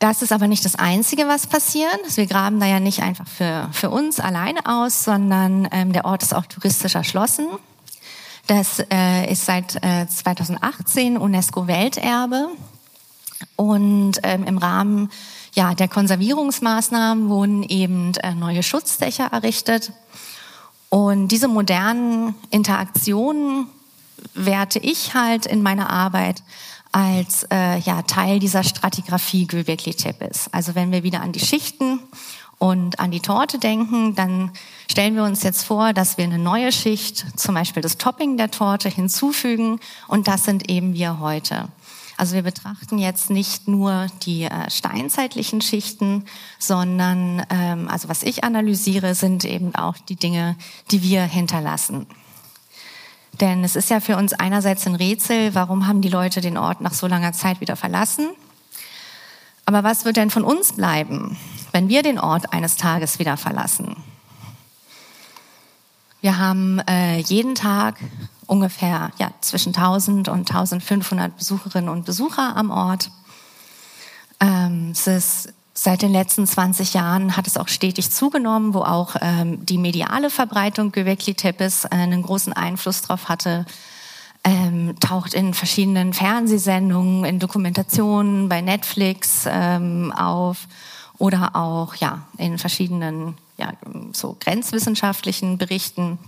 Das 0.00 0.22
ist 0.22 0.32
aber 0.32 0.48
nicht 0.48 0.64
das 0.64 0.76
Einzige, 0.76 1.28
was 1.28 1.46
passiert. 1.46 2.16
Wir 2.16 2.26
graben 2.26 2.60
da 2.60 2.66
ja 2.66 2.80
nicht 2.80 3.02
einfach 3.02 3.28
für, 3.28 3.68
für 3.72 3.90
uns 3.90 4.20
alleine 4.20 4.60
aus, 4.64 5.04
sondern 5.04 5.68
ähm, 5.72 5.92
der 5.92 6.06
Ort 6.06 6.22
ist 6.22 6.34
auch 6.34 6.46
touristisch 6.46 6.94
erschlossen. 6.94 7.46
Das 8.46 8.82
äh, 8.90 9.30
ist 9.30 9.44
seit 9.44 9.76
äh, 9.84 10.06
2018 10.08 11.18
UNESCO-Welterbe. 11.18 12.48
Und 13.56 14.18
ähm, 14.22 14.44
im 14.44 14.58
Rahmen 14.58 15.10
ja, 15.54 15.74
der 15.74 15.88
Konservierungsmaßnahmen 15.88 17.28
wurden 17.28 17.62
eben 17.62 18.14
äh, 18.16 18.34
neue 18.34 18.62
Schutzdächer 18.62 19.26
errichtet. 19.32 19.92
Und 20.88 21.28
diese 21.28 21.48
modernen 21.48 22.34
Interaktionen 22.50 23.66
werte 24.34 24.78
ich 24.78 25.14
halt 25.14 25.46
in 25.46 25.62
meiner 25.62 25.90
Arbeit 25.90 26.42
als 26.92 27.46
äh, 27.52 27.78
ja, 27.78 28.02
Teil 28.02 28.38
dieser 28.40 28.64
Stratigraphie 28.64 29.46
Göbekli 29.46 29.94
Tepe's. 29.94 30.48
Also 30.52 30.74
wenn 30.74 30.90
wir 30.92 31.02
wieder 31.02 31.20
an 31.20 31.32
die 31.32 31.40
Schichten 31.40 32.00
und 32.58 32.98
an 32.98 33.10
die 33.10 33.20
Torte 33.20 33.58
denken, 33.58 34.14
dann 34.16 34.50
stellen 34.90 35.14
wir 35.14 35.22
uns 35.22 35.42
jetzt 35.42 35.62
vor, 35.62 35.92
dass 35.92 36.18
wir 36.18 36.24
eine 36.24 36.38
neue 36.38 36.72
Schicht, 36.72 37.24
zum 37.38 37.54
Beispiel 37.54 37.82
das 37.82 37.96
Topping 37.96 38.36
der 38.36 38.50
Torte, 38.50 38.88
hinzufügen 38.88 39.78
und 40.08 40.26
das 40.26 40.44
sind 40.44 40.68
eben 40.68 40.94
wir 40.94 41.20
heute. 41.20 41.68
Also 42.20 42.34
wir 42.34 42.42
betrachten 42.42 42.98
jetzt 42.98 43.30
nicht 43.30 43.66
nur 43.66 44.06
die 44.24 44.42
äh, 44.42 44.70
steinzeitlichen 44.70 45.62
Schichten, 45.62 46.26
sondern 46.58 47.46
ähm, 47.48 47.88
also 47.88 48.10
was 48.10 48.22
ich 48.22 48.44
analysiere, 48.44 49.14
sind 49.14 49.46
eben 49.46 49.74
auch 49.74 49.96
die 49.96 50.16
Dinge, 50.16 50.54
die 50.90 51.02
wir 51.02 51.22
hinterlassen. 51.22 52.06
Denn 53.40 53.64
es 53.64 53.74
ist 53.74 53.88
ja 53.88 54.00
für 54.00 54.18
uns 54.18 54.34
einerseits 54.34 54.86
ein 54.86 54.96
Rätsel, 54.96 55.54
warum 55.54 55.86
haben 55.86 56.02
die 56.02 56.10
Leute 56.10 56.42
den 56.42 56.58
Ort 56.58 56.82
nach 56.82 56.92
so 56.92 57.06
langer 57.06 57.32
Zeit 57.32 57.62
wieder 57.62 57.74
verlassen? 57.74 58.28
Aber 59.64 59.82
was 59.82 60.04
wird 60.04 60.18
denn 60.18 60.28
von 60.28 60.44
uns 60.44 60.74
bleiben, 60.74 61.38
wenn 61.72 61.88
wir 61.88 62.02
den 62.02 62.18
Ort 62.18 62.52
eines 62.52 62.76
Tages 62.76 63.18
wieder 63.18 63.38
verlassen? 63.38 63.96
Wir 66.20 66.36
haben 66.36 66.80
äh, 66.80 67.20
jeden 67.20 67.54
Tag 67.54 67.96
ungefähr 68.50 69.12
ja, 69.18 69.30
zwischen 69.40 69.74
1000 69.74 70.28
und 70.28 70.50
1500 70.50 71.36
Besucherinnen 71.36 71.88
und 71.88 72.04
Besucher 72.04 72.56
am 72.56 72.70
Ort. 72.70 73.10
Ähm, 74.40 74.90
es 74.92 75.06
ist 75.06 75.54
Seit 75.82 76.02
den 76.02 76.12
letzten 76.12 76.46
20 76.46 76.92
Jahren 76.92 77.38
hat 77.38 77.46
es 77.46 77.56
auch 77.56 77.68
stetig 77.68 78.10
zugenommen, 78.10 78.74
wo 78.74 78.80
auch 78.80 79.16
ähm, 79.22 79.64
die 79.64 79.78
mediale 79.78 80.28
Verbreitung 80.28 80.92
Göbekli 80.92 81.32
Tepes 81.32 81.86
äh, 81.86 81.88
einen 81.92 82.22
großen 82.22 82.52
Einfluss 82.52 83.00
drauf 83.00 83.30
hatte. 83.30 83.64
Ähm, 84.44 84.96
taucht 85.00 85.32
in 85.32 85.54
verschiedenen 85.54 86.12
Fernsehsendungen, 86.12 87.24
in 87.24 87.38
Dokumentationen 87.38 88.50
bei 88.50 88.60
Netflix 88.60 89.44
ähm, 89.46 90.12
auf 90.12 90.66
oder 91.16 91.56
auch 91.56 91.94
ja 91.94 92.26
in 92.36 92.58
verschiedenen 92.58 93.38
ja 93.56 93.72
so 94.12 94.36
grenzwissenschaftlichen 94.38 95.56
Berichten 95.56 96.18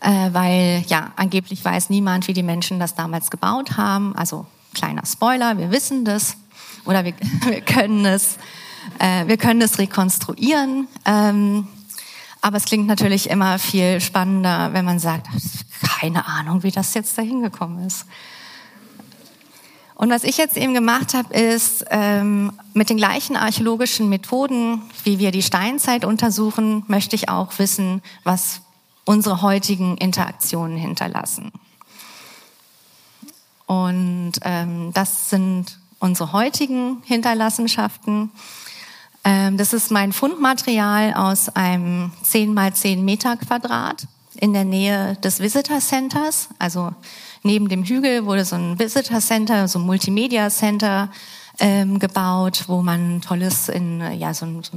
äh, 0.00 0.30
weil 0.32 0.84
ja 0.88 1.12
angeblich 1.16 1.64
weiß 1.64 1.90
niemand, 1.90 2.28
wie 2.28 2.32
die 2.32 2.42
Menschen 2.42 2.80
das 2.80 2.94
damals 2.94 3.30
gebaut 3.30 3.76
haben. 3.76 4.14
Also 4.16 4.46
kleiner 4.74 5.04
Spoiler, 5.06 5.58
wir 5.58 5.70
wissen 5.70 6.04
das 6.04 6.36
oder 6.84 7.04
wir, 7.04 7.14
wir 7.46 7.60
können 7.60 8.04
es, 8.04 8.38
äh, 8.98 9.26
wir 9.26 9.36
können 9.36 9.62
es 9.62 9.78
rekonstruieren. 9.78 10.88
Ähm, 11.04 11.68
aber 12.42 12.56
es 12.56 12.64
klingt 12.64 12.86
natürlich 12.86 13.28
immer 13.28 13.58
viel 13.58 14.00
spannender, 14.00 14.72
wenn 14.72 14.84
man 14.84 14.98
sagt, 14.98 15.26
keine 15.82 16.26
Ahnung, 16.26 16.62
wie 16.62 16.70
das 16.70 16.94
jetzt 16.94 17.18
dahin 17.18 17.42
gekommen 17.42 17.86
ist. 17.86 18.06
Und 19.94 20.08
was 20.08 20.24
ich 20.24 20.38
jetzt 20.38 20.56
eben 20.56 20.72
gemacht 20.72 21.12
habe, 21.12 21.34
ist 21.34 21.84
ähm, 21.90 22.52
mit 22.72 22.88
den 22.88 22.96
gleichen 22.96 23.36
archäologischen 23.36 24.08
Methoden, 24.08 24.80
wie 25.04 25.18
wir 25.18 25.30
die 25.30 25.42
Steinzeit 25.42 26.06
untersuchen, 26.06 26.84
möchte 26.86 27.16
ich 27.16 27.28
auch 27.28 27.58
wissen, 27.58 28.00
was 28.24 28.62
unsere 29.10 29.42
heutigen 29.42 29.96
Interaktionen 29.96 30.76
hinterlassen. 30.76 31.50
Und 33.66 34.34
ähm, 34.42 34.92
das 34.94 35.30
sind 35.30 35.80
unsere 35.98 36.30
heutigen 36.30 37.02
Hinterlassenschaften. 37.04 38.30
Ähm, 39.24 39.56
das 39.56 39.72
ist 39.72 39.90
mein 39.90 40.12
Fundmaterial 40.12 41.14
aus 41.14 41.48
einem 41.48 42.12
10 42.22 42.54
mal 42.54 42.72
10 42.72 43.04
Meter 43.04 43.36
Quadrat 43.36 44.06
in 44.36 44.52
der 44.52 44.64
Nähe 44.64 45.16
des 45.16 45.40
Visitor 45.40 45.80
Centers. 45.80 46.48
Also 46.60 46.94
neben 47.42 47.68
dem 47.68 47.82
Hügel 47.82 48.26
wurde 48.26 48.44
so 48.44 48.54
ein 48.54 48.78
Visitor 48.78 49.18
Center, 49.18 49.66
so 49.66 49.80
ein 49.80 49.86
Multimedia 49.86 50.50
Center 50.50 51.10
ähm, 51.60 51.98
gebaut, 51.98 52.64
wo 52.66 52.82
man 52.82 53.20
tolles 53.20 53.68
in 53.68 54.00
ja 54.18 54.32
so 54.32 54.46
ein, 54.46 54.62
so 54.62 54.72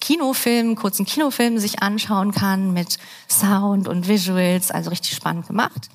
Kinofilm, 0.00 0.76
kurzen 0.76 1.04
Kinofilm 1.04 1.58
sich 1.58 1.82
anschauen 1.82 2.32
kann 2.32 2.72
mit 2.72 2.98
Sound 3.28 3.88
und 3.88 4.08
Visuals, 4.08 4.70
also 4.70 4.90
richtig 4.90 5.14
spannend 5.14 5.48
gemacht. 5.48 5.90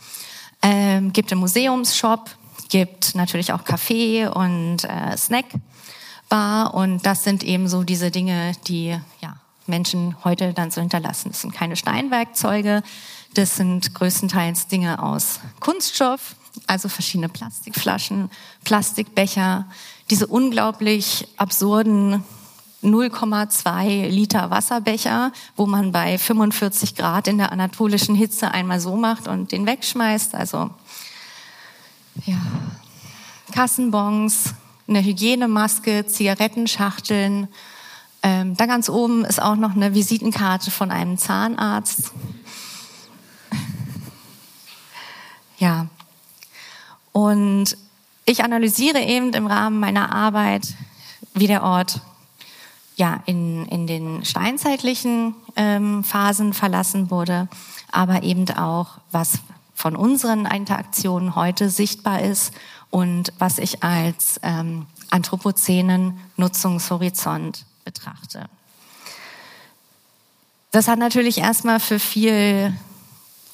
Ähm, 0.62 1.14
gibt 1.14 1.32
einen 1.32 1.42
Museumsshop, 1.42 2.30
gibt 2.70 3.16
natürlich 3.16 3.54
auch 3.54 3.64
Kaffee 3.64 4.28
und 4.28 4.84
äh, 4.84 5.18
Snackbar 5.18 6.74
und 6.74 7.06
das 7.06 7.24
sind 7.24 7.44
eben 7.44 7.70
so 7.70 7.84
diese 7.84 8.12
Dinge, 8.12 8.52
die 8.68 8.98
ja 9.22 9.38
Menschen 9.66 10.16
heute 10.26 10.54
dann 10.54 10.72
so 10.72 10.82
hinterlassen. 10.82 11.30
Das 11.32 11.42
sind 11.42 11.54
keine 11.54 11.78
Steinwerkzeuge, 11.78 12.84
das 13.34 13.56
sind 13.56 13.94
größtenteils 13.94 14.68
Dinge 14.68 15.02
aus 15.02 15.40
Kunststoff, 15.62 16.36
also 16.68 16.90
verschiedene 16.90 17.30
Plastikflaschen, 17.30 18.30
Plastikbecher, 18.66 19.66
diese 20.10 20.28
unglaublich 20.28 21.28
absurden 21.38 22.24
0,2 22.84 24.10
Liter 24.10 24.50
Wasserbecher, 24.50 25.32
wo 25.56 25.66
man 25.66 25.92
bei 25.92 26.18
45 26.18 26.96
Grad 26.96 27.28
in 27.28 27.38
der 27.38 27.52
anatolischen 27.52 28.14
Hitze 28.14 28.52
einmal 28.52 28.80
so 28.80 28.96
macht 28.96 29.28
und 29.28 29.52
den 29.52 29.66
wegschmeißt. 29.66 30.36
Also 30.36 30.70
ja, 32.26 32.42
Kassenbons, 33.54 34.54
eine 34.88 35.04
Hygienemaske, 35.04 36.06
Zigarettenschachteln. 36.06 37.48
Ähm, 38.22 38.58
da 38.58 38.66
ganz 38.66 38.90
oben 38.90 39.24
ist 39.26 39.42
auch 39.42 39.56
noch 39.56 39.76
eine 39.76 39.94
Visitenkarte 39.96 40.72
von 40.72 40.92
einem 40.92 41.18
Zahnarzt. 41.18 42.12
Ja. 45.58 45.88
Und 47.14 47.78
ich 48.26 48.44
analysiere 48.44 49.00
eben 49.00 49.34
im 49.34 49.48
Rahmen 49.48 49.80
meiner 49.80 50.14
Arbeit, 50.14 50.76
wie 51.34 51.48
der 51.48 51.64
Ort 51.64 52.02
ja 52.96 53.22
in, 53.26 53.66
in 53.68 53.88
den 53.88 54.24
steinzeitlichen 54.24 55.36
ähm, 55.56 56.04
Phasen 56.04 56.54
verlassen 56.54 57.10
wurde, 57.12 57.48
aber 57.92 58.24
eben 58.24 58.50
auch, 58.52 59.00
was 59.12 59.40
von 59.74 59.96
unseren 59.96 60.46
Interaktionen 60.46 61.36
heute 61.36 61.70
sichtbar 61.70 62.22
ist 62.22 62.54
und 62.90 63.34
was 63.40 63.58
ich 63.58 63.84
als 63.84 64.40
ähm, 64.44 64.86
anthropozänen 65.10 66.20
Nutzungshorizont 66.38 67.66
betrachte. 67.84 68.46
Das 70.72 70.88
hat 70.88 71.00
natürlich 71.00 71.40
erstmal 71.40 71.80
für 71.80 72.00
viel 72.00 72.74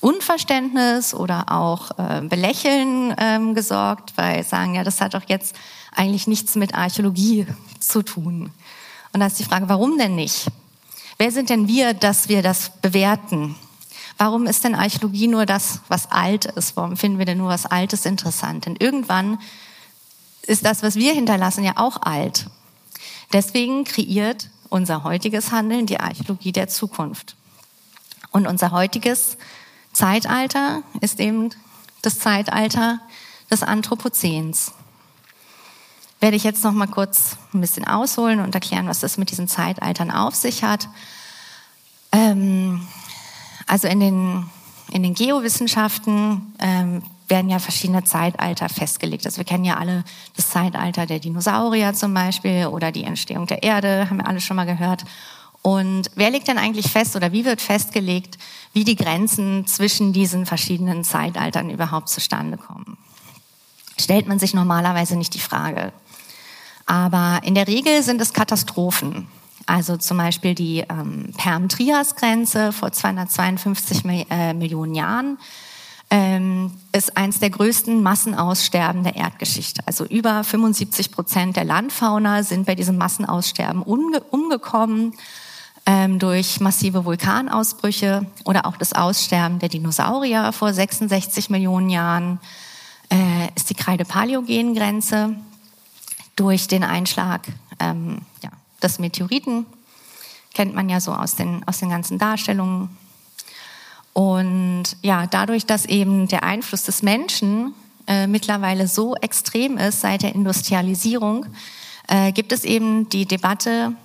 Unverständnis 0.02 1.14
oder 1.14 1.52
auch 1.52 1.92
äh, 1.98 2.22
Belächeln 2.22 3.14
ähm, 3.18 3.54
gesorgt, 3.54 4.14
weil 4.16 4.44
sagen, 4.44 4.76
ja, 4.76 4.84
das 4.84 5.02
hat 5.02 5.14
doch 5.14 5.28
jetzt 5.28 5.56
eigentlich 5.94 6.28
nichts 6.28 6.56
mit 6.56 6.74
Archäologie 6.74 7.48
zu 7.80 8.02
tun. 8.02 8.52
Und 9.12 9.20
da 9.20 9.28
ist 9.28 9.40
die 9.40 9.44
Frage, 9.44 9.68
warum 9.68 9.98
denn 9.98 10.16
nicht? 10.16 10.48
Wer 11.18 11.32
sind 11.32 11.50
denn 11.50 11.68
wir, 11.68 11.94
dass 11.94 12.30
wir 12.30 12.42
das 12.42 12.72
bewerten? 12.82 13.56
Warum 14.18 14.46
ist 14.48 14.64
denn 14.64 14.76
Archäologie 14.76 15.28
nur 15.28 15.46
das, 15.46 15.82
was 15.88 16.12
alt 16.12 16.46
ist? 16.46 16.78
Warum 16.78 16.96
finden 16.96 17.20
wir 17.20 17.26
denn 17.26 17.38
nur 17.38 17.50
was 17.50 17.66
Altes 17.66 18.06
interessant? 18.06 18.66
Denn 18.66 18.76
irgendwann 18.78 19.40
ist 20.44 20.66
das, 20.66 20.84
was 20.84 20.96
wir 20.96 21.14
hinterlassen, 21.14 21.64
ja 21.64 21.74
auch 21.76 22.02
alt. 22.02 22.48
Deswegen 23.34 23.84
kreiert 23.84 24.50
unser 24.70 25.04
heutiges 25.04 25.52
Handeln 25.52 25.86
die 25.86 26.00
Archäologie 26.00 26.52
der 26.52 26.68
Zukunft. 26.68 27.36
Und 28.32 28.48
unser 28.48 28.72
heutiges 28.72 29.38
Zeitalter 29.94 30.84
ist 31.02 31.20
eben 31.20 31.50
das 32.02 32.20
Zeitalter 32.20 33.00
des 33.52 33.64
Anthropozäns. 33.64 34.74
Werde 36.20 36.36
ich 36.36 36.44
jetzt 36.44 36.64
noch 36.64 36.74
mal 36.74 36.88
kurz 36.88 37.38
ein 37.54 37.62
bisschen 37.62 37.88
ausholen 37.88 38.40
und 38.40 38.54
erklären, 38.54 38.88
was 38.88 39.00
das 39.00 39.18
mit 39.18 39.32
diesen 39.32 39.48
Zeitaltern 39.48 40.12
auf 40.12 40.36
sich 40.36 40.64
hat. 40.64 40.90
Ähm, 42.12 42.86
also 43.68 43.88
in 43.88 44.00
den, 44.00 44.50
in 44.92 45.04
den 45.04 45.14
Geowissenschaften 45.14 46.54
ähm, 46.60 47.04
werden 47.30 47.50
ja 47.50 47.60
verschiedene 47.60 48.04
Zeitalter 48.04 48.68
festgelegt. 48.70 49.26
Also 49.26 49.38
wir 49.38 49.46
kennen 49.46 49.64
ja 49.64 49.78
alle 49.78 50.04
das 50.36 50.50
Zeitalter 50.50 51.06
der 51.06 51.20
Dinosaurier 51.20 51.94
zum 51.94 52.14
Beispiel 52.14 52.66
oder 52.68 52.92
die 52.92 53.04
Entstehung 53.04 53.46
der 53.46 53.64
Erde, 53.64 54.10
haben 54.10 54.18
wir 54.18 54.28
alle 54.28 54.42
schon 54.42 54.58
mal 54.58 54.66
gehört. 54.66 55.06
Und 55.62 56.10
wer 56.16 56.30
legt 56.30 56.48
denn 56.48 56.58
eigentlich 56.58 56.90
fest 56.90 57.16
oder 57.16 57.32
wie 57.32 57.46
wird 57.46 57.62
festgelegt, 57.62 58.38
wie 58.74 58.84
die 58.84 58.96
Grenzen 58.96 59.68
zwischen 59.68 60.14
diesen 60.14 60.46
verschiedenen 60.46 61.04
Zeitaltern 61.04 61.70
überhaupt 61.70 62.10
zustande 62.10 62.58
kommen? 62.58 62.98
Stellt 64.00 64.28
man 64.28 64.40
sich 64.40 64.54
normalerweise 64.54 65.18
nicht 65.18 65.34
die 65.34 65.40
Frage. 65.40 65.92
Aber 66.86 67.42
in 67.44 67.56
der 67.56 67.68
Regel 67.68 68.02
sind 68.04 68.22
es 68.22 68.34
Katastrophen. 68.34 69.28
Also 69.66 69.98
zum 69.98 70.18
Beispiel 70.18 70.56
die 70.56 70.86
ähm, 70.90 71.32
Perm-Trias-Grenze 71.38 72.72
vor 72.72 72.92
252 72.92 74.04
äh, 74.06 74.54
Millionen 74.54 74.96
Jahren 74.96 75.38
ähm, 76.10 76.72
ist 76.92 77.16
eins 77.18 77.40
der 77.40 77.52
größten 77.52 78.02
Massenaussterben 78.02 79.04
der 79.04 79.16
Erdgeschichte. 79.16 79.84
Also 79.86 80.06
über 80.06 80.44
75 80.44 81.12
Prozent 81.12 81.56
der 81.56 81.66
Landfauna 81.66 82.42
sind 82.42 82.66
bei 82.66 82.74
diesem 82.74 82.98
Massenaussterben 82.98 83.84
umgekommen 83.84 85.14
ähm, 85.90 86.20
durch 86.20 86.60
massive 86.60 87.04
Vulkanausbrüche 87.04 88.24
oder 88.46 88.68
auch 88.68 88.78
das 88.78 88.94
Aussterben 88.94 89.58
der 89.58 89.70
Dinosaurier 89.70 90.52
vor 90.52 90.72
66 90.72 91.50
Millionen 91.50 91.90
Jahren 91.90 92.40
äh, 93.12 93.48
ist 93.56 93.72
die 93.72 93.74
Kreide-Paläogen-Grenze 93.74 95.36
durch 96.36 96.68
den 96.68 96.84
Einschlag 96.84 97.48
ähm, 97.80 98.22
ja, 98.44 98.52
des 98.84 99.00
Meteoriten. 99.00 99.66
Kennt 100.54 100.76
man 100.76 100.90
ja 100.90 101.02
so 101.02 101.12
aus 101.12 101.34
den, 101.34 101.68
aus 101.68 101.80
den 101.80 101.90
ganzen 101.90 102.20
Darstellungen. 102.20 102.96
Und 104.14 104.96
ja, 105.02 105.26
dadurch, 105.26 105.66
dass 105.66 105.86
eben 105.86 106.28
der 106.28 106.44
Einfluss 106.44 106.84
des 106.84 107.02
Menschen 107.02 107.74
äh, 108.06 108.28
mittlerweile 108.28 108.88
so 108.88 109.16
extrem 109.16 109.80
ist 109.80 110.02
seit 110.02 110.22
der 110.22 110.36
Industrialisierung, 110.36 111.48
äh, 112.08 112.32
gibt 112.32 112.52
es 112.52 112.64
eben 112.64 113.10
die 113.10 113.26
Debatte, 113.26 113.96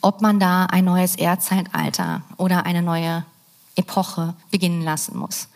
ob 0.00 0.20
man 0.20 0.40
da 0.40 0.66
ein 0.66 0.84
neues 0.84 1.16
Erdzeitalter 1.16 2.22
oder 2.36 2.66
eine 2.66 2.82
neue 2.82 3.24
Epoche 3.76 4.34
beginnen 4.50 4.82
lassen 4.82 5.18
muss. 5.18 5.48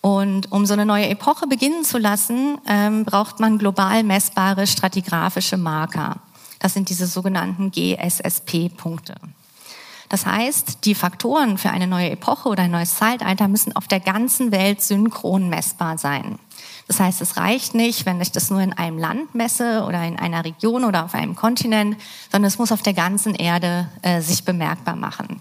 Und 0.00 0.52
um 0.52 0.66
so 0.66 0.74
eine 0.74 0.86
neue 0.86 1.08
Epoche 1.08 1.46
beginnen 1.46 1.84
zu 1.84 1.98
lassen, 1.98 2.58
ähm, 2.68 3.04
braucht 3.04 3.40
man 3.40 3.58
global 3.58 4.04
messbare 4.04 4.66
stratigraphische 4.66 5.56
Marker. 5.56 6.16
Das 6.60 6.74
sind 6.74 6.88
diese 6.88 7.06
sogenannten 7.06 7.70
GSSP-Punkte. 7.70 9.14
Das 10.08 10.24
heißt, 10.24 10.84
die 10.84 10.94
Faktoren 10.94 11.58
für 11.58 11.70
eine 11.70 11.86
neue 11.86 12.10
Epoche 12.10 12.48
oder 12.48 12.62
ein 12.62 12.70
neues 12.70 12.94
Zeitalter 12.94 13.48
müssen 13.48 13.74
auf 13.74 13.88
der 13.88 14.00
ganzen 14.00 14.52
Welt 14.52 14.80
synchron 14.80 15.48
messbar 15.48 15.98
sein. 15.98 16.38
Das 16.88 17.00
heißt, 17.00 17.20
es 17.20 17.36
reicht 17.36 17.74
nicht, 17.74 18.06
wenn 18.06 18.20
ich 18.20 18.30
das 18.30 18.50
nur 18.50 18.60
in 18.60 18.72
einem 18.72 18.98
Land 18.98 19.34
messe 19.34 19.84
oder 19.84 20.04
in 20.04 20.18
einer 20.18 20.44
Region 20.44 20.84
oder 20.84 21.04
auf 21.04 21.14
einem 21.14 21.34
Kontinent, 21.34 21.96
sondern 22.30 22.48
es 22.48 22.58
muss 22.58 22.70
auf 22.70 22.82
der 22.82 22.94
ganzen 22.94 23.34
Erde 23.34 23.88
äh, 24.02 24.20
sich 24.20 24.44
bemerkbar 24.44 24.94
machen. 24.94 25.40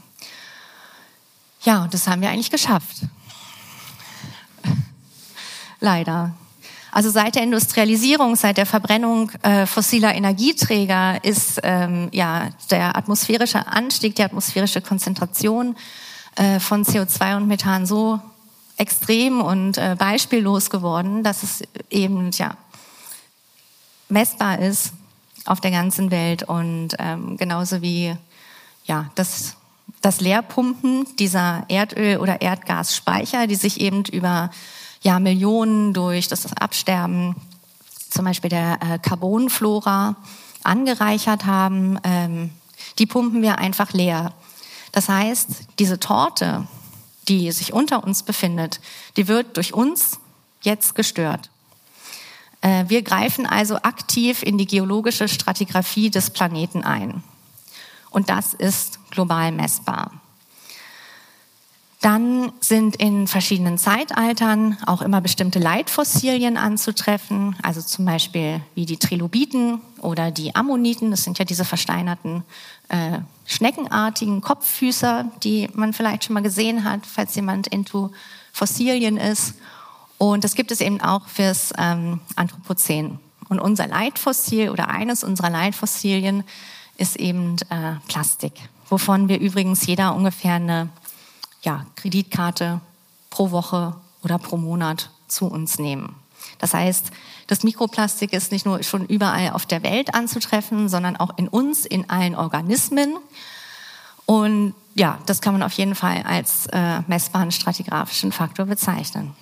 Ja, 1.61 1.83
und 1.83 1.93
das 1.93 2.07
haben 2.07 2.21
wir 2.21 2.29
eigentlich 2.29 2.51
geschafft. 2.51 2.97
Leider. 5.79 6.33
Also 6.91 7.09
seit 7.09 7.35
der 7.35 7.43
Industrialisierung, 7.43 8.35
seit 8.35 8.57
der 8.57 8.65
Verbrennung 8.65 9.29
äh, 9.41 9.65
fossiler 9.65 10.15
Energieträger 10.15 11.23
ist 11.23 11.59
ähm, 11.61 12.07
ja 12.11 12.49
der 12.71 12.95
atmosphärische 12.95 13.67
Anstieg, 13.67 14.15
die 14.15 14.23
atmosphärische 14.23 14.81
Konzentration 14.81 15.75
äh, 16.37 16.59
von 16.59 16.85
CO2 16.85 17.37
und 17.37 17.47
Methan 17.47 17.85
so 17.85 18.19
extrem 18.77 19.41
und 19.41 19.77
äh, 19.77 19.95
beispiellos 19.97 20.69
geworden, 20.69 21.23
dass 21.23 21.43
es 21.43 21.63
eben 21.89 22.31
ja 22.31 22.57
messbar 24.09 24.59
ist 24.59 24.93
auf 25.45 25.61
der 25.61 25.71
ganzen 25.71 26.11
Welt 26.11 26.43
und 26.43 26.89
ähm, 26.99 27.37
genauso 27.37 27.81
wie 27.81 28.15
ja 28.85 29.09
das 29.15 29.55
das 30.01 30.21
Leerpumpen 30.21 31.07
dieser 31.17 31.65
Erdöl- 31.67 32.19
oder 32.19 32.39
Erdgasspeicher, 32.39 33.47
die 33.47 33.55
sich 33.55 33.81
eben 33.81 34.03
über 34.05 34.51
ja, 35.01 35.19
Millionen 35.19 35.93
durch 35.93 36.27
das 36.27 36.55
Absterben 36.57 37.35
zum 38.09 38.25
Beispiel 38.25 38.51
der 38.51 38.79
äh, 38.81 38.99
Carbonflora 38.99 40.15
angereichert 40.63 41.45
haben, 41.45 41.99
ähm, 42.03 42.51
die 42.99 43.07
pumpen 43.07 43.41
wir 43.41 43.57
einfach 43.57 43.93
leer. 43.93 44.33
Das 44.91 45.09
heißt, 45.09 45.47
diese 45.79 45.99
Torte, 45.99 46.67
die 47.27 47.51
sich 47.51 47.73
unter 47.73 48.03
uns 48.03 48.23
befindet, 48.23 48.79
die 49.17 49.27
wird 49.27 49.57
durch 49.57 49.73
uns 49.73 50.19
jetzt 50.61 50.95
gestört. 50.95 51.49
Äh, 52.61 52.85
wir 52.87 53.01
greifen 53.01 53.45
also 53.45 53.77
aktiv 53.77 54.43
in 54.43 54.57
die 54.57 54.67
geologische 54.67 55.27
Stratigraphie 55.27 56.09
des 56.09 56.29
Planeten 56.31 56.83
ein. 56.83 57.23
Und 58.09 58.29
das 58.29 58.53
ist 58.53 58.99
global 59.11 59.51
messbar. 59.51 60.11
Dann 62.05 62.51
sind 62.59 62.97
in 62.97 63.27
verschiedenen 63.27 63.79
Zeitaltern 63.79 64.77
auch 64.85 65.01
immer 65.01 65.21
bestimmte 65.21 65.57
Leitfossilien 65.57 66.55
anzutreffen, 66.55 67.55
also 67.63 67.81
zum 67.81 68.05
Beispiel 68.05 68.61
wie 68.75 68.85
die 68.85 68.97
Trilobiten 68.97 69.81
oder 70.01 70.29
die 70.29 70.53
Ammoniten. 70.55 71.09
Das 71.09 71.23
sind 71.23 71.39
ja 71.39 71.45
diese 71.45 71.65
versteinerten 71.65 72.43
äh, 72.89 73.19
schneckenartigen 73.45 74.41
Kopffüßer, 74.41 75.31
die 75.43 75.69
man 75.73 75.93
vielleicht 75.93 76.25
schon 76.25 76.33
mal 76.33 76.43
gesehen 76.43 76.83
hat, 76.83 77.05
falls 77.05 77.35
jemand 77.35 77.67
into 77.67 78.11
Fossilien 78.51 79.17
ist. 79.17 79.55
Und 80.17 80.43
das 80.43 80.55
gibt 80.55 80.71
es 80.71 80.81
eben 80.81 81.01
auch 81.01 81.27
fürs 81.27 81.73
ähm, 81.77 82.21
Anthropozän. 82.35 83.19
Und 83.49 83.59
unser 83.59 83.87
Leitfossil 83.87 84.69
oder 84.69 84.87
eines 84.89 85.23
unserer 85.23 85.49
Leitfossilien 85.49 86.43
ist 86.97 87.17
eben 87.17 87.57
äh, 87.69 87.95
Plastik, 88.07 88.53
wovon 88.89 89.27
wir 89.29 89.39
übrigens 89.39 89.85
jeder 89.85 90.15
ungefähr 90.15 90.55
eine 90.55 90.89
ja, 91.61 91.85
Kreditkarte 91.95 92.79
pro 93.29 93.51
Woche 93.51 93.95
oder 94.23 94.39
pro 94.39 94.57
Monat 94.57 95.09
zu 95.27 95.47
uns 95.47 95.77
nehmen. 95.77 96.15
Das 96.59 96.73
heißt, 96.73 97.11
das 97.47 97.63
Mikroplastik 97.63 98.33
ist 98.33 98.51
nicht 98.51 98.65
nur 98.65 98.81
schon 98.83 99.05
überall 99.05 99.51
auf 99.51 99.65
der 99.65 99.83
Welt 99.83 100.13
anzutreffen, 100.13 100.89
sondern 100.89 101.15
auch 101.17 101.37
in 101.37 101.47
uns, 101.47 101.85
in 101.85 102.09
allen 102.09 102.35
Organismen. 102.35 103.15
Und 104.25 104.73
ja, 104.95 105.19
das 105.25 105.41
kann 105.41 105.53
man 105.53 105.63
auf 105.63 105.73
jeden 105.73 105.95
Fall 105.95 106.23
als 106.23 106.67
äh, 106.67 107.01
messbaren 107.07 107.51
stratigraphischen 107.51 108.31
Faktor 108.31 108.65
bezeichnen. 108.65 109.35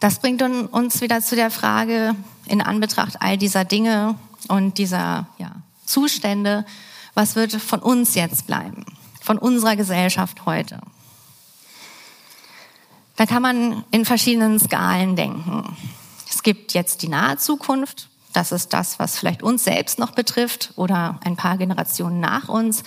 Das 0.00 0.18
bringt 0.18 0.42
uns 0.42 1.00
wieder 1.02 1.20
zu 1.20 1.36
der 1.36 1.50
Frage, 1.50 2.14
in 2.46 2.62
Anbetracht 2.62 3.20
all 3.20 3.36
dieser 3.36 3.64
Dinge 3.64 4.16
und 4.48 4.78
dieser 4.78 5.28
ja, 5.38 5.52
Zustände, 5.84 6.64
was 7.14 7.36
wird 7.36 7.52
von 7.52 7.80
uns 7.80 8.14
jetzt 8.14 8.46
bleiben, 8.46 8.84
von 9.20 9.36
unserer 9.36 9.76
Gesellschaft 9.76 10.46
heute? 10.46 10.80
Da 13.20 13.26
kann 13.26 13.42
man 13.42 13.84
in 13.90 14.06
verschiedenen 14.06 14.58
Skalen 14.58 15.14
denken. 15.14 15.76
Es 16.26 16.42
gibt 16.42 16.72
jetzt 16.72 17.02
die 17.02 17.08
nahe 17.08 17.36
Zukunft, 17.36 18.08
das 18.32 18.50
ist 18.50 18.72
das, 18.72 18.98
was 18.98 19.18
vielleicht 19.18 19.42
uns 19.42 19.62
selbst 19.62 19.98
noch 19.98 20.12
betrifft 20.12 20.72
oder 20.76 21.20
ein 21.22 21.36
paar 21.36 21.58
Generationen 21.58 22.18
nach 22.18 22.48
uns, 22.48 22.82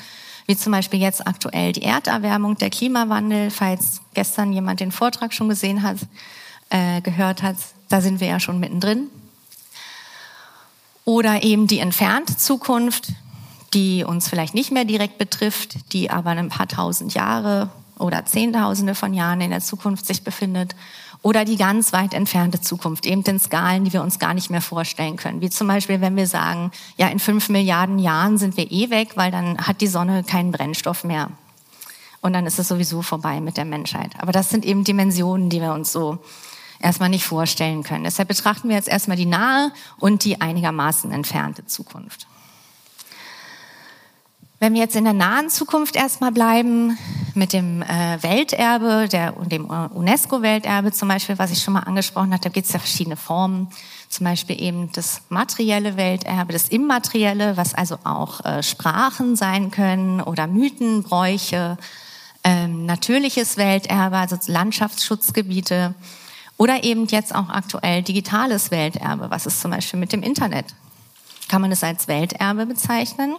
wie 0.48 0.58
zum 0.58 0.72
Beispiel 0.72 1.00
jetzt 1.00 1.28
aktuell 1.28 1.72
die 1.72 1.84
Erderwärmung, 1.84 2.58
der 2.58 2.72
Klimawandel, 2.72 3.52
falls 3.52 4.02
gestern 4.16 4.52
jemand 4.52 4.80
den 4.80 4.92
Vortrag 4.92 5.36
schon 5.36 5.50
gesehen 5.50 5.84
hat 5.84 5.98
äh, 6.72 7.02
gehört 7.02 7.44
hat, 7.44 7.58
da 7.90 8.02
sind 8.02 8.20
wir 8.20 8.26
ja 8.26 8.40
schon 8.40 8.60
mittendrin. 8.60 9.10
Oder 11.06 11.44
eben 11.44 11.68
die 11.68 11.78
entfernte 11.78 12.38
Zukunft, 12.38 13.10
die 13.76 14.04
uns 14.04 14.30
vielleicht 14.30 14.56
nicht 14.56 14.72
mehr 14.72 14.86
direkt 14.86 15.20
betrifft, 15.20 15.94
die 15.94 16.10
aber 16.10 16.32
ein 16.32 16.50
paar 16.50 16.68
tausend 16.68 17.14
Jahre 17.14 17.70
oder 18.04 18.26
Zehntausende 18.26 18.96
von 18.96 19.14
Jahren 19.14 19.42
in 19.42 19.50
der 19.50 19.62
Zukunft 19.62 20.06
sich 20.06 20.24
befindet. 20.24 20.76
Oder 21.22 21.46
die 21.46 21.56
ganz 21.56 21.94
weit 21.94 22.14
entfernte 22.14 22.60
Zukunft, 22.60 23.06
eben 23.06 23.24
in 23.24 23.40
Skalen, 23.40 23.86
die 23.86 23.94
wir 23.94 24.04
uns 24.04 24.20
gar 24.20 24.34
nicht 24.34 24.50
mehr 24.50 24.62
vorstellen 24.62 25.16
können. 25.16 25.40
Wie 25.40 25.50
zum 25.50 25.68
Beispiel, 25.68 26.02
wenn 26.02 26.18
wir 26.18 26.28
sagen, 26.28 26.72
ja, 26.98 27.08
in 27.08 27.20
fünf 27.20 27.48
Milliarden 27.48 27.98
Jahren 27.98 28.38
sind 28.38 28.58
wir 28.58 28.70
eh 28.70 28.90
weg, 28.90 29.12
weil 29.16 29.32
dann 29.32 29.58
hat 29.58 29.80
die 29.80 29.88
Sonne 29.88 30.24
keinen 30.24 30.52
Brennstoff 30.52 31.06
mehr. 31.06 31.30
Und 32.20 32.34
dann 32.34 32.46
ist 32.46 32.60
es 32.60 32.68
sowieso 32.68 33.02
vorbei 33.02 33.40
mit 33.40 33.56
der 33.56 33.66
Menschheit. 33.66 34.12
Aber 34.18 34.34
das 34.34 34.50
sind 34.50 34.66
eben 34.66 34.84
Dimensionen, 34.84 35.50
die 35.50 35.62
wir 35.62 35.74
uns 35.74 35.94
so 35.94 36.20
erstmal 36.82 37.10
nicht 37.10 37.26
vorstellen 37.26 37.84
können. 37.84 38.04
Deshalb 38.04 38.28
betrachten 38.28 38.68
wir 38.68 38.76
jetzt 38.76 38.90
erstmal 38.90 39.18
die 39.18 39.26
nahe 39.26 39.72
und 40.00 40.26
die 40.26 40.42
einigermaßen 40.42 41.12
entfernte 41.12 41.66
Zukunft. 41.66 42.28
Wenn 44.64 44.76
wir 44.76 44.80
jetzt 44.80 44.96
in 44.96 45.04
der 45.04 45.12
nahen 45.12 45.50
Zukunft 45.50 45.98
erstmal 45.98 46.32
bleiben, 46.32 46.98
mit 47.34 47.52
dem 47.52 47.82
äh, 47.82 48.24
Welterbe, 48.24 49.10
der, 49.12 49.34
dem 49.34 49.66
UNESCO-Welterbe 49.66 50.94
zum 50.94 51.10
Beispiel, 51.10 51.38
was 51.38 51.52
ich 51.52 51.62
schon 51.62 51.74
mal 51.74 51.82
angesprochen 51.82 52.34
hatte, 52.34 52.44
da 52.44 52.50
gibt 52.50 52.68
es 52.68 52.72
ja 52.72 52.80
verschiedene 52.80 53.18
Formen. 53.18 53.68
Zum 54.08 54.24
Beispiel 54.24 54.62
eben 54.62 54.90
das 54.94 55.24
materielle 55.28 55.98
Welterbe, 55.98 56.54
das 56.54 56.70
immaterielle, 56.70 57.58
was 57.58 57.74
also 57.74 57.98
auch 58.06 58.40
äh, 58.46 58.64
Sprachen 58.64 59.36
sein 59.36 59.70
können 59.70 60.22
oder 60.22 60.48
Mythen, 60.48 61.04
Bräuche, 61.04 61.78
ähm, 62.46 62.86
natürliches 62.86 63.58
Welterbe, 63.58 64.16
also 64.16 64.38
Landschaftsschutzgebiete 64.48 65.94
oder 66.56 66.86
eben 66.86 67.06
jetzt 67.08 67.36
auch 67.36 67.50
aktuell 67.50 68.02
digitales 68.02 68.72
Welterbe. 68.72 69.30
Was 69.30 69.46
ist 69.46 69.60
zum 69.60 69.72
Beispiel 69.72 70.00
mit 70.00 70.14
dem 70.14 70.24
Internet? 70.24 70.68
Kann 71.50 71.62
man 71.62 71.74
es 71.74 71.84
als 71.84 72.08
Welterbe 72.08 72.66
bezeichnen? 72.66 73.36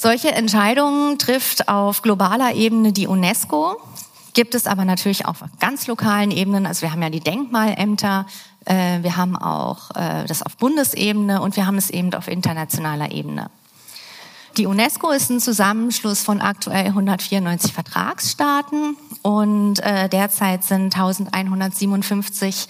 Solche 0.00 0.30
Entscheidungen 0.30 1.18
trifft 1.18 1.68
auf 1.68 2.02
globaler 2.02 2.54
Ebene 2.54 2.92
die 2.92 3.08
UNESCO, 3.08 3.76
gibt 4.32 4.54
es 4.54 4.68
aber 4.68 4.84
natürlich 4.84 5.26
auch 5.26 5.42
auf 5.42 5.50
ganz 5.58 5.88
lokalen 5.88 6.30
Ebenen. 6.30 6.66
Also 6.66 6.82
wir 6.82 6.92
haben 6.92 7.02
ja 7.02 7.10
die 7.10 7.18
Denkmalämter, 7.18 8.26
äh, 8.64 9.02
wir 9.02 9.16
haben 9.16 9.34
auch 9.34 9.90
äh, 9.96 10.24
das 10.28 10.44
auf 10.44 10.56
Bundesebene 10.56 11.42
und 11.42 11.56
wir 11.56 11.66
haben 11.66 11.78
es 11.78 11.90
eben 11.90 12.14
auf 12.14 12.28
internationaler 12.28 13.10
Ebene. 13.10 13.50
Die 14.56 14.66
UNESCO 14.66 15.10
ist 15.10 15.30
ein 15.30 15.40
Zusammenschluss 15.40 16.22
von 16.22 16.40
aktuell 16.40 16.86
194 16.86 17.72
Vertragsstaaten 17.72 18.96
und 19.22 19.80
äh, 19.80 20.08
derzeit 20.08 20.62
sind 20.62 20.94
1157 20.94 22.68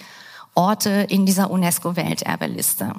Orte 0.55 1.05
in 1.09 1.27
dieser 1.27 1.51
UNESCO-Welterbeliste. 1.51 2.95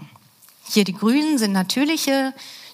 Hier 0.68 0.84
die 0.84 0.94
Grünen 0.94 1.36
sind 1.36 1.50
natürliche, 1.50 2.32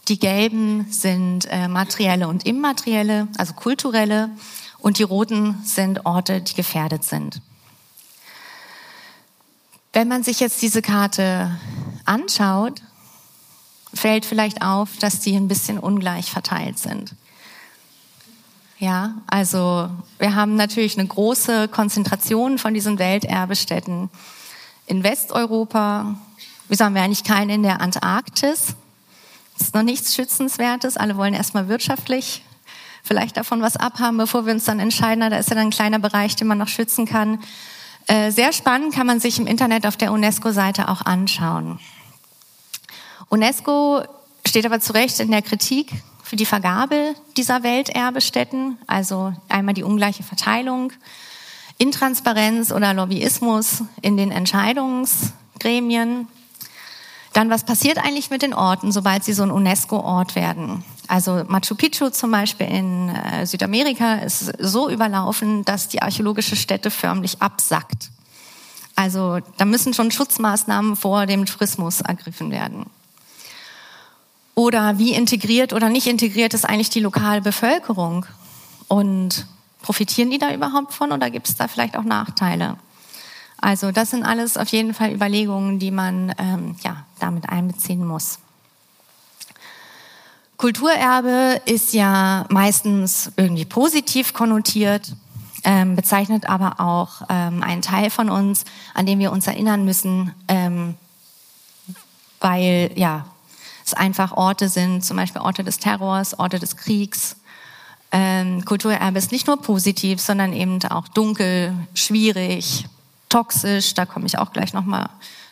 die 0.08 0.18
Gelben 0.18 0.86
sind 0.90 1.46
äh, 1.50 1.68
materielle 1.68 2.28
und 2.28 2.46
immaterielle, 2.46 3.28
also 3.36 3.54
kulturelle, 3.54 4.30
und 4.78 4.98
die 4.98 5.02
Roten 5.02 5.60
sind 5.64 6.06
Orte, 6.06 6.40
die 6.40 6.54
gefährdet 6.54 7.02
sind. 7.02 7.40
Wenn 9.92 10.06
man 10.08 10.22
sich 10.22 10.38
jetzt 10.38 10.62
diese 10.62 10.82
Karte 10.82 11.58
anschaut, 12.04 12.82
fällt 13.92 14.26
vielleicht 14.26 14.62
auf, 14.62 14.96
dass 14.98 15.20
die 15.20 15.34
ein 15.34 15.48
bisschen 15.48 15.78
ungleich 15.78 16.30
verteilt 16.30 16.78
sind. 16.78 17.14
Ja, 18.78 19.14
also 19.26 19.88
wir 20.18 20.34
haben 20.34 20.54
natürlich 20.54 20.98
eine 20.98 21.08
große 21.08 21.68
Konzentration 21.68 22.58
von 22.58 22.74
diesen 22.74 22.98
Welterbestätten 22.98 24.10
in 24.86 25.02
Westeuropa. 25.02 26.14
Wir 26.68 26.78
haben 26.78 26.94
wir 26.94 27.02
eigentlich 27.02 27.24
keine 27.24 27.54
in 27.54 27.62
der 27.62 27.80
Antarktis. 27.80 28.76
Das 29.56 29.68
ist 29.68 29.74
noch 29.74 29.82
nichts 29.82 30.14
Schützenswertes. 30.14 30.96
Alle 30.96 31.16
wollen 31.16 31.34
erstmal 31.34 31.68
wirtschaftlich 31.68 32.42
vielleicht 33.02 33.36
davon 33.36 33.62
was 33.62 33.76
abhaben, 33.76 34.18
bevor 34.18 34.46
wir 34.46 34.52
uns 34.52 34.64
dann 34.64 34.80
entscheiden. 34.80 35.28
Da 35.30 35.38
ist 35.38 35.48
ja 35.48 35.54
dann 35.54 35.68
ein 35.68 35.70
kleiner 35.70 35.98
Bereich, 35.98 36.36
den 36.36 36.46
man 36.46 36.58
noch 36.58 36.68
schützen 36.68 37.06
kann. 37.06 37.38
Äh, 38.06 38.30
sehr 38.30 38.52
spannend 38.52 38.94
kann 38.94 39.06
man 39.06 39.20
sich 39.20 39.38
im 39.38 39.46
Internet 39.46 39.86
auf 39.86 39.96
der 39.96 40.12
UNESCO-Seite 40.12 40.88
auch 40.88 41.02
anschauen. 41.02 41.78
UNESCO 43.28 44.04
steht 44.46 44.66
aber 44.66 44.80
zu 44.80 44.92
Recht 44.92 45.20
in 45.20 45.30
der 45.30 45.42
Kritik 45.42 45.90
für 46.22 46.36
die 46.36 46.46
Vergabe 46.46 47.14
dieser 47.36 47.62
Welterbestätten, 47.62 48.78
also 48.86 49.32
einmal 49.48 49.74
die 49.74 49.82
ungleiche 49.82 50.22
Verteilung, 50.22 50.92
Intransparenz 51.78 52.72
oder 52.72 52.94
Lobbyismus 52.94 53.82
in 54.02 54.16
den 54.16 54.30
Entscheidungsgremien. 54.30 56.28
Dann, 57.36 57.50
was 57.50 57.64
passiert 57.64 57.98
eigentlich 57.98 58.30
mit 58.30 58.40
den 58.40 58.54
Orten, 58.54 58.92
sobald 58.92 59.22
sie 59.22 59.34
so 59.34 59.42
ein 59.42 59.50
UNESCO-Ort 59.50 60.36
werden? 60.36 60.82
Also 61.06 61.44
Machu 61.48 61.74
Picchu 61.74 62.08
zum 62.08 62.30
Beispiel 62.30 62.66
in 62.66 63.10
äh, 63.10 63.44
Südamerika 63.44 64.14
ist 64.14 64.54
so 64.58 64.88
überlaufen, 64.88 65.62
dass 65.66 65.88
die 65.88 66.00
archäologische 66.00 66.56
Stätte 66.56 66.90
förmlich 66.90 67.42
absackt. 67.42 68.08
Also 68.94 69.40
da 69.58 69.66
müssen 69.66 69.92
schon 69.92 70.10
Schutzmaßnahmen 70.10 70.96
vor 70.96 71.26
dem 71.26 71.44
Tourismus 71.44 72.00
ergriffen 72.00 72.50
werden. 72.50 72.86
Oder 74.54 74.96
wie 74.96 75.12
integriert 75.12 75.74
oder 75.74 75.90
nicht 75.90 76.06
integriert 76.06 76.54
ist 76.54 76.64
eigentlich 76.64 76.88
die 76.88 77.00
lokale 77.00 77.42
Bevölkerung? 77.42 78.24
Und 78.88 79.46
profitieren 79.82 80.30
die 80.30 80.38
da 80.38 80.54
überhaupt 80.54 80.94
von 80.94 81.12
oder 81.12 81.28
gibt 81.28 81.50
es 81.50 81.56
da 81.56 81.68
vielleicht 81.68 81.98
auch 81.98 82.04
Nachteile? 82.04 82.78
Also 83.66 83.90
das 83.90 84.10
sind 84.10 84.22
alles 84.22 84.56
auf 84.56 84.68
jeden 84.68 84.94
Fall 84.94 85.12
Überlegungen, 85.12 85.80
die 85.80 85.90
man 85.90 86.32
ähm, 86.38 86.76
ja, 86.84 87.04
damit 87.18 87.48
einbeziehen 87.48 88.06
muss. 88.06 88.38
Kulturerbe 90.56 91.60
ist 91.64 91.92
ja 91.92 92.46
meistens 92.48 93.32
irgendwie 93.36 93.64
positiv 93.64 94.34
konnotiert, 94.34 95.16
ähm, 95.64 95.96
bezeichnet 95.96 96.48
aber 96.48 96.78
auch 96.78 97.22
ähm, 97.28 97.64
einen 97.64 97.82
Teil 97.82 98.10
von 98.10 98.30
uns, 98.30 98.66
an 98.94 99.04
dem 99.04 99.18
wir 99.18 99.32
uns 99.32 99.48
erinnern 99.48 99.84
müssen, 99.84 100.32
ähm, 100.46 100.94
weil 102.38 102.92
ja 102.94 103.26
es 103.84 103.94
einfach 103.94 104.30
Orte 104.30 104.68
sind, 104.68 105.04
zum 105.04 105.16
Beispiel 105.16 105.42
Orte 105.42 105.64
des 105.64 105.80
Terrors, 105.80 106.38
Orte 106.38 106.60
des 106.60 106.76
Kriegs. 106.76 107.34
Ähm, 108.12 108.64
Kulturerbe 108.64 109.18
ist 109.18 109.32
nicht 109.32 109.48
nur 109.48 109.60
positiv, 109.60 110.20
sondern 110.20 110.52
eben 110.52 110.80
auch 110.84 111.08
dunkel, 111.08 111.74
schwierig, 111.94 112.86
toxisch, 113.28 113.94
da 113.94 114.06
komme 114.06 114.26
ich 114.26 114.38
auch 114.38 114.52
gleich 114.52 114.72
nochmal 114.72 115.08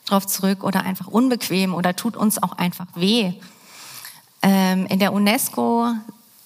drauf 0.07 0.27
zurück, 0.27 0.65
oder 0.65 0.85
einfach 0.85 1.07
unbequem 1.07 1.75
oder 1.75 1.97
tut 1.97 2.17
uns 2.17 2.43
auch 2.43 2.53
einfach 2.53 2.87
weh. 2.95 3.33
Ähm, 4.43 4.87
in 4.87 4.99
der 4.99 5.13
UNESCO 5.13 5.95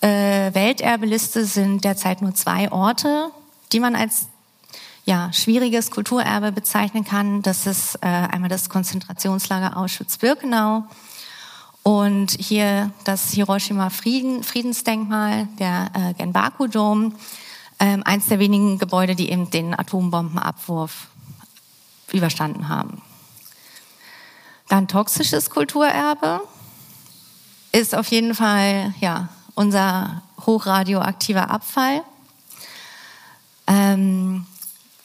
äh, 0.01 0.55
Welterbeliste 0.55 1.45
sind 1.45 1.85
derzeit 1.85 2.23
nur 2.23 2.35
zwei 2.35 2.71
Orte, 2.71 3.31
die 3.73 3.81
man 3.81 3.97
als 3.97 4.29
ja, 5.05 5.33
schwieriges 5.33 5.91
Kulturerbe 5.91 6.53
bezeichnen 6.53 7.05
kann. 7.05 7.43
Das 7.43 7.67
ist 7.67 7.97
äh, 7.97 8.07
einmal 8.07 8.51
das 8.51 8.69
Konzentrationslager 8.69 9.77
Auschwitz-Birkenau 9.77 10.85
und 11.83 12.33
hier 12.33 12.93
das 13.05 13.31
Hiroshima 13.33 13.89
Frieden, 13.89 14.45
Friedensdenkmal, 14.45 15.49
der 15.59 15.91
äh, 15.95 16.15
Genbaku-Dom, 16.15 17.15
ähm, 17.81 18.03
eins 18.05 18.27
der 18.27 18.39
wenigen 18.39 18.79
Gebäude, 18.79 19.15
die 19.15 19.31
eben 19.31 19.51
den 19.51 19.79
Atombombenabwurf 19.79 21.09
überstanden 22.13 22.69
haben. 22.69 23.03
Dann 24.69 24.89
toxisches 24.89 25.51
Kulturerbe 25.51 26.41
ist 27.73 27.95
auf 27.95 28.09
jeden 28.09 28.35
Fall 28.35 28.95
ja, 29.01 29.29
unser 29.55 30.23
hochradioaktiver 30.47 31.51
Abfall. 31.51 32.03
Ähm, 33.67 34.47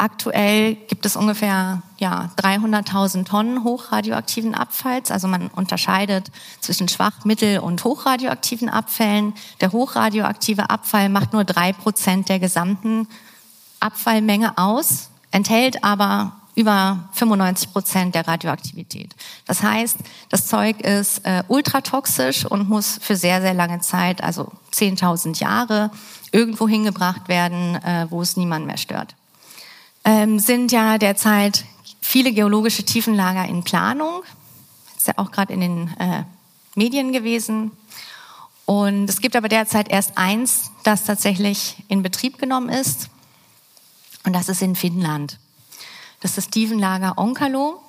Aktuell 0.04 0.76
gibt 0.76 1.06
es 1.06 1.16
ungefähr 1.16 1.82
ja, 1.98 2.30
300.000 2.38 3.24
Tonnen 3.24 3.64
hochradioaktiven 3.64 4.54
Abfalls. 4.54 5.12
Also 5.12 5.30
man 5.30 5.48
unterscheidet 5.48 6.30
zwischen 6.60 6.90
schwach-, 6.90 7.24
mittel- 7.24 7.60
und 7.60 7.82
hochradioaktiven 7.86 8.68
Abfällen. 8.68 9.34
Der 9.62 9.72
hochradioaktive 9.72 10.70
Abfall 10.70 11.08
macht 11.08 11.32
nur 11.32 11.46
drei 11.46 11.72
Prozent 11.72 12.28
der 12.28 12.40
gesamten 12.40 13.08
Abfallmenge 13.80 14.58
aus, 14.58 15.10
enthält 15.32 15.86
aber 15.86 16.34
über 16.56 17.10
95 17.14 17.72
Prozent 17.72 18.16
der 18.16 18.28
Radioaktivität. 18.28 19.16
Das 19.46 19.64
heißt, 19.64 19.98
das 20.30 20.48
Zeug 20.48 20.82
ist 20.82 21.26
äh, 21.26 21.44
ultratoxisch 21.48 22.46
und 22.46 22.70
muss 22.70 23.00
für 23.02 23.16
sehr, 23.16 23.42
sehr 23.42 23.54
lange 23.54 23.80
Zeit, 23.80 24.24
also 24.24 24.52
10.000 24.74 25.40
Jahre, 25.40 25.92
irgendwo 26.32 26.68
hingebracht 26.68 27.28
werden, 27.28 27.76
äh, 27.76 28.08
wo 28.10 28.22
es 28.22 28.38
niemand 28.38 28.68
mehr 28.68 28.78
stört. 28.78 29.16
Ähm, 30.06 30.40
sind 30.40 30.72
ja 30.72 30.98
derzeit 30.98 31.66
viele 32.02 32.34
geologische 32.34 32.84
Tiefenlager 32.84 33.46
in 33.46 33.64
Planung. 33.64 34.24
Ist 34.98 35.08
ja 35.08 35.14
auch 35.18 35.32
gerade 35.32 35.54
in 35.54 35.62
den 35.62 35.88
äh, 35.98 36.24
Medien 36.76 37.14
gewesen. 37.14 37.72
Und 38.66 39.10
es 39.10 39.22
gibt 39.22 39.36
aber 39.36 39.50
derzeit 39.50 39.90
erst 39.90 40.18
eins, 40.18 40.72
das 40.84 41.04
tatsächlich 41.04 41.84
in 41.88 42.02
Betrieb 42.02 42.38
genommen 42.38 42.70
ist. 42.70 43.10
Und 44.26 44.34
das 44.34 44.50
ist 44.50 44.62
in 44.62 44.76
Finnland. 44.76 45.38
Das 46.24 46.32
ist 46.32 46.38
das 46.38 46.50
Tiefenlager 46.50 47.18
Onkalo. 47.18 47.82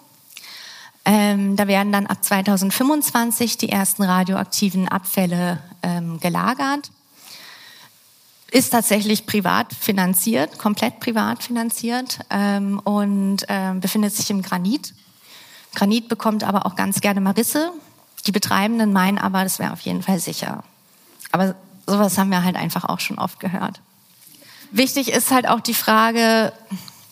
Ähm, 1.04 1.54
da 1.54 1.68
werden 1.68 1.92
dann 1.92 2.06
ab 2.06 2.24
2025 2.24 3.58
die 3.58 3.68
ersten 3.68 4.02
radioaktiven 4.02 4.88
Abfälle 4.88 5.62
ähm, 5.84 6.18
gelagert. 6.18 6.90
Ist 8.50 8.70
tatsächlich 8.70 9.26
privat 9.26 9.72
finanziert, 9.72 10.58
komplett 10.58 10.98
privat 10.98 11.44
finanziert 11.44 12.20
ähm, 12.28 12.80
und 12.80 13.48
äh, 13.48 13.74
befindet 13.74 14.16
sich 14.16 14.30
im 14.30 14.42
Granit. 14.42 14.94
Granit 15.76 16.08
bekommt 16.08 16.42
aber 16.42 16.66
auch 16.66 16.74
ganz 16.74 17.00
gerne 17.00 17.20
Marisse. 17.20 17.70
Die 18.26 18.32
Betreibenden 18.32 18.92
meinen 18.92 19.18
aber, 19.18 19.44
das 19.44 19.60
wäre 19.60 19.72
auf 19.72 19.80
jeden 19.82 20.02
Fall 20.02 20.18
sicher. 20.18 20.64
Aber 21.30 21.54
sowas 21.86 22.18
haben 22.18 22.30
wir 22.30 22.42
halt 22.42 22.56
einfach 22.56 22.84
auch 22.84 22.98
schon 22.98 23.18
oft 23.18 23.38
gehört. 23.38 23.80
Wichtig 24.72 25.12
ist 25.12 25.30
halt 25.30 25.46
auch 25.46 25.60
die 25.60 25.74
Frage, 25.74 26.52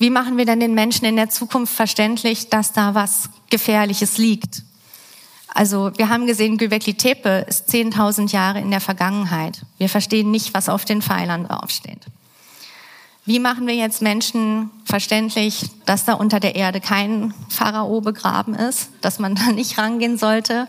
wie 0.03 0.11
machen 0.11 0.37
wir 0.37 0.45
denn 0.45 0.59
den 0.59 0.75
Menschen 0.75 1.05
in 1.05 1.15
der 1.15 1.31
Zukunft 1.31 1.73
verständlich, 1.73 2.49
dass 2.49 2.73
da 2.73 2.97
was 2.97 3.31
Gefährliches 3.51 4.19
liegt? 4.19 4.65
Also 5.47 5.93
wir 5.97 6.09
haben 6.09 6.27
gesehen, 6.27 6.59
Göbekli 6.59 6.95
Tepe 6.95 7.47
ist 7.47 7.69
10.000 7.69 8.33
Jahre 8.33 8.59
in 8.59 8.73
der 8.73 8.81
Vergangenheit. 8.81 9.62
Wir 9.79 9.88
verstehen 9.88 10.33
nicht, 10.33 10.55
was 10.55 10.69
auf 10.69 10.85
den 10.85 11.03
Pfeilern 11.03 11.47
draufsteht. 11.47 12.01
Wie 13.27 13.38
machen 13.38 13.69
wir 13.69 13.77
jetzt 13.77 14.03
Menschen 14.03 14.73
verständlich, 14.85 15.71
dass 15.87 16.05
da 16.05 16.15
unter 16.15 16.41
der 16.41 16.57
Erde 16.57 16.81
kein 16.81 17.33
Pharao 17.49 18.01
begraben 18.01 18.57
ist, 18.57 18.91
dass 19.03 19.21
man 19.21 19.35
da 19.37 19.53
nicht 19.53 19.79
rangehen 19.79 20.19
sollte, 20.19 20.67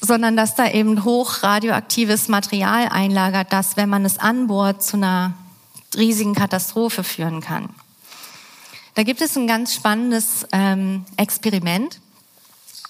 sondern 0.00 0.36
dass 0.36 0.56
da 0.56 0.68
eben 0.68 1.04
hoch 1.04 1.44
radioaktives 1.44 2.26
Material 2.26 2.88
einlagert, 2.88 3.52
das, 3.52 3.76
wenn 3.76 3.88
man 3.88 4.04
es 4.04 4.18
anbohrt, 4.18 4.82
zu 4.82 4.96
einer 4.96 5.34
riesigen 5.96 6.34
Katastrophe 6.34 7.04
führen 7.04 7.40
kann. 7.40 7.68
Da 8.98 9.04
gibt 9.04 9.20
es 9.20 9.36
ein 9.36 9.46
ganz 9.46 9.74
spannendes 9.74 10.44
ähm, 10.50 11.04
Experiment. 11.16 12.00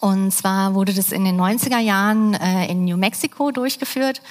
Und 0.01 0.33
zwar 0.33 0.73
wurde 0.73 0.95
das 0.95 1.13
in 1.13 1.23
den 1.27 1.39
90er 1.39 1.81
Jahren 1.81 2.33
äh, 2.33 2.67
in 2.67 2.87
New 2.87 2.97
Mexico 2.97 3.51
durchgeführt 3.51 4.23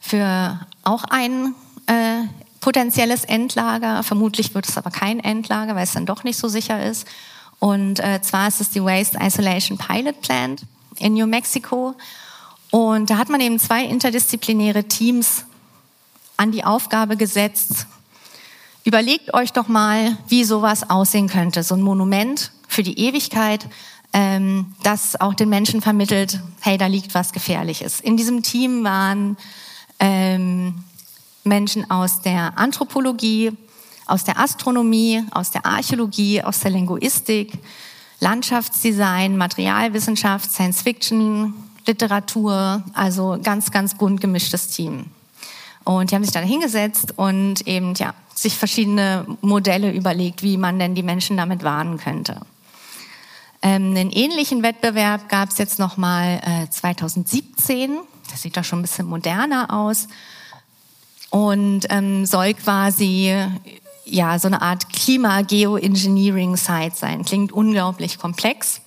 für 0.00 0.60
auch 0.84 1.02
ein 1.02 1.56
äh, 1.88 2.22
potenzielles 2.60 3.24
Endlager. 3.24 4.04
Vermutlich 4.04 4.54
wird 4.54 4.68
es 4.68 4.78
aber 4.78 4.92
kein 4.92 5.18
Endlager, 5.18 5.74
weil 5.74 5.82
es 5.82 5.92
dann 5.94 6.06
doch 6.06 6.22
nicht 6.22 6.38
so 6.38 6.46
sicher 6.46 6.80
ist. 6.86 7.04
Und 7.58 7.98
äh, 7.98 8.22
zwar 8.22 8.46
ist 8.46 8.60
es 8.60 8.70
die 8.70 8.84
Waste 8.84 9.18
Isolation 9.20 9.76
Pilot 9.76 10.20
Plant 10.20 10.62
in 11.00 11.14
New 11.14 11.26
Mexico. 11.26 11.96
Und 12.70 13.10
da 13.10 13.18
hat 13.18 13.28
man 13.28 13.40
eben 13.40 13.58
zwei 13.58 13.84
interdisziplinäre 13.84 14.84
Teams 14.84 15.46
an 16.36 16.52
die 16.52 16.62
Aufgabe 16.62 17.16
gesetzt, 17.16 17.88
Überlegt 18.84 19.32
euch 19.32 19.52
doch 19.52 19.66
mal, 19.66 20.18
wie 20.28 20.44
sowas 20.44 20.90
aussehen 20.90 21.28
könnte. 21.28 21.62
So 21.62 21.74
ein 21.74 21.80
Monument 21.80 22.52
für 22.68 22.82
die 22.82 22.98
Ewigkeit, 22.98 23.66
ähm, 24.12 24.74
das 24.82 25.18
auch 25.20 25.32
den 25.32 25.48
Menschen 25.48 25.80
vermittelt, 25.80 26.40
hey, 26.60 26.76
da 26.76 26.86
liegt 26.86 27.14
was 27.14 27.32
Gefährliches. 27.32 28.00
In 28.00 28.16
diesem 28.18 28.42
Team 28.42 28.84
waren 28.84 29.38
ähm, 29.98 30.84
Menschen 31.44 31.90
aus 31.90 32.20
der 32.20 32.58
Anthropologie, 32.58 33.52
aus 34.06 34.24
der 34.24 34.38
Astronomie, 34.38 35.24
aus 35.30 35.50
der 35.50 35.64
Archäologie, 35.64 36.42
aus 36.42 36.60
der 36.60 36.70
Linguistik, 36.70 37.58
Landschaftsdesign, 38.20 39.36
Materialwissenschaft, 39.38 40.50
Science 40.50 40.82
Fiction, 40.82 41.54
Literatur, 41.86 42.82
also 42.92 43.38
ganz, 43.42 43.70
ganz 43.70 43.96
bunt 43.96 44.20
gemischtes 44.20 44.68
Team. 44.68 45.06
Und 45.84 46.10
die 46.10 46.14
haben 46.14 46.24
sich 46.24 46.32
dann 46.32 46.46
hingesetzt 46.46 47.14
und 47.16 47.66
eben 47.66 47.94
ja 47.94 48.14
sich 48.34 48.56
verschiedene 48.56 49.26
Modelle 49.42 49.92
überlegt, 49.92 50.42
wie 50.42 50.56
man 50.56 50.78
denn 50.78 50.94
die 50.94 51.02
Menschen 51.02 51.36
damit 51.36 51.62
warnen 51.62 51.98
könnte. 51.98 52.40
Ähm, 53.62 53.90
einen 53.90 54.10
ähnlichen 54.10 54.62
Wettbewerb 54.62 55.28
gab 55.28 55.50
es 55.50 55.58
jetzt 55.58 55.78
noch 55.78 55.96
mal 55.96 56.40
äh, 56.44 56.68
2017. 56.68 57.98
Das 58.30 58.42
sieht 58.42 58.56
doch 58.56 58.64
schon 58.64 58.80
ein 58.80 58.82
bisschen 58.82 59.06
moderner 59.06 59.72
aus 59.72 60.08
und 61.30 61.82
ähm, 61.90 62.26
soll 62.26 62.54
quasi 62.54 63.34
ja 64.04 64.38
so 64.38 64.48
eine 64.48 64.62
Art 64.62 64.92
Klima-Geoengineering-Site 64.92 66.96
sein. 66.96 67.24
Klingt 67.24 67.52
unglaublich 67.52 68.18
komplex 68.18 68.80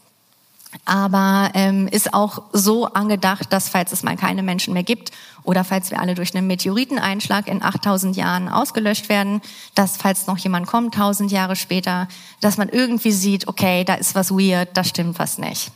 aber 0.85 1.51
ähm, 1.53 1.87
ist 1.87 2.13
auch 2.13 2.43
so 2.53 2.85
angedacht, 2.85 3.51
dass 3.51 3.69
falls 3.69 3.91
es 3.91 4.03
mal 4.03 4.15
keine 4.15 4.43
Menschen 4.43 4.73
mehr 4.73 4.83
gibt 4.83 5.11
oder 5.47 5.63
falls 5.63 5.91
wir 5.91 6.01
alle 6.01 6.13
durch 6.13 6.35
einen 6.35 6.45
Meteoriteneinschlag 6.45 7.47
in 7.47 7.63
8000 7.63 8.17
Jahren 8.17 8.49
ausgelöscht 8.49 9.07
werden, 9.07 9.41
dass 9.75 9.95
falls 9.95 10.27
noch 10.27 10.37
jemand 10.37 10.67
kommt, 10.67 10.93
1000 10.93 11.31
Jahre 11.31 11.55
später, 11.55 12.09
dass 12.41 12.57
man 12.57 12.67
irgendwie 12.67 13.13
sieht, 13.13 13.47
okay, 13.47 13.85
da 13.85 13.93
ist 13.93 14.13
was 14.13 14.29
weird, 14.29 14.75
da 14.75 14.83
stimmt 14.83 15.19
was 15.19 15.37
nicht. 15.37 15.71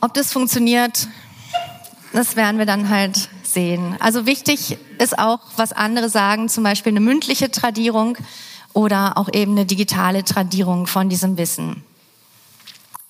Ob 0.00 0.14
das 0.14 0.32
funktioniert, 0.32 1.08
das 2.12 2.36
werden 2.36 2.58
wir 2.58 2.64
dann 2.64 2.88
halt 2.90 3.28
sehen. 3.42 3.96
Also 3.98 4.24
wichtig 4.24 4.78
ist 4.98 5.18
auch, 5.18 5.40
was 5.56 5.72
andere 5.72 6.08
sagen, 6.08 6.48
zum 6.48 6.62
Beispiel 6.62 6.92
eine 6.92 7.00
mündliche 7.00 7.50
Tradierung 7.50 8.16
oder 8.72 9.18
auch 9.18 9.28
eben 9.32 9.52
eine 9.52 9.66
digitale 9.66 10.22
Tradierung 10.22 10.86
von 10.86 11.08
diesem 11.08 11.36
Wissen. 11.36 11.82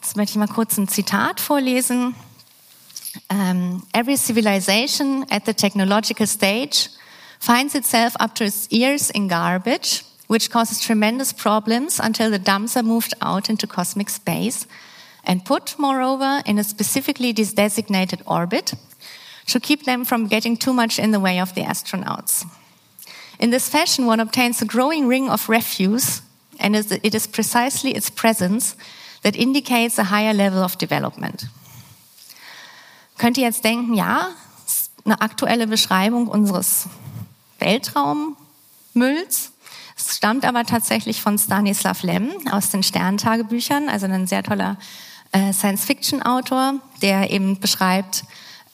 Jetzt 0.01 0.17
möchte 0.17 0.33
ich 0.33 0.39
mal 0.39 0.49
kurz 0.49 0.79
ein 0.79 0.89
Zitat 0.89 1.39
vorlesen. 1.39 2.15
Um, 3.29 3.87
every 3.95 4.17
civilization 4.17 5.25
at 5.31 5.45
the 5.45 5.55
technological 5.55 6.27
stage 6.27 6.89
finds 7.39 7.75
itself 7.75 8.15
up 8.21 8.35
to 8.37 8.45
its 8.45 8.69
ears 8.71 9.11
in 9.11 9.29
garbage, 9.29 10.05
which 10.27 10.51
causes 10.51 10.81
tremendous 10.81 11.33
problems 11.33 11.99
until 11.99 12.31
the 12.31 12.39
dumps 12.39 12.77
are 12.77 12.83
moved 12.83 13.15
out 13.21 13.51
into 13.51 13.67
cosmic 13.67 14.11
space 14.11 14.67
and 15.25 15.45
put, 15.45 15.79
moreover, 15.79 16.43
in 16.47 16.59
a 16.59 16.65
specifically 16.65 17.33
designated 17.33 18.23
orbit 18.27 18.75
to 19.47 19.61
keep 19.61 19.85
them 19.85 20.05
from 20.05 20.29
getting 20.29 20.57
too 20.57 20.73
much 20.73 20.99
in 20.99 21.11
the 21.11 21.21
way 21.21 21.41
of 21.41 21.55
the 21.55 21.63
astronauts. 21.63 22.47
In 23.39 23.51
this 23.51 23.69
fashion, 23.69 24.07
one 24.07 24.21
obtains 24.21 24.63
a 24.63 24.67
growing 24.67 25.09
ring 25.09 25.29
of 25.29 25.49
refuse, 25.49 26.23
and 26.59 26.77
it 26.77 27.15
is 27.15 27.27
precisely 27.27 27.93
its 27.93 28.11
presence 28.11 28.77
that 29.23 29.37
indicates 29.37 29.99
a 29.99 30.05
higher 30.05 30.35
level 30.35 30.63
of 30.63 30.79
development. 30.79 31.45
Könnt 33.21 33.37
ihr 33.37 33.45
jetzt 33.45 33.65
denken, 33.65 33.93
ja, 33.93 34.29
eine 35.05 35.21
aktuelle 35.21 35.67
Beschreibung 35.67 36.27
unseres 36.27 36.87
Weltraummülls. 37.59 39.53
Es 39.95 40.17
stammt 40.17 40.47
aber 40.47 40.65
tatsächlich 40.65 41.21
von 41.21 41.39
Stanislav 41.39 42.03
Lem 42.03 42.31
aus 42.51 42.71
den 42.71 42.83
Sterntagebüchern, 42.83 43.91
also 43.91 44.07
ein 44.07 44.27
sehr 44.27 44.43
toller 44.43 44.79
äh, 45.33 45.53
Science-Fiction-Autor, 45.53 46.77
der 47.03 47.31
eben 47.31 47.61
beschreibt, 47.61 48.25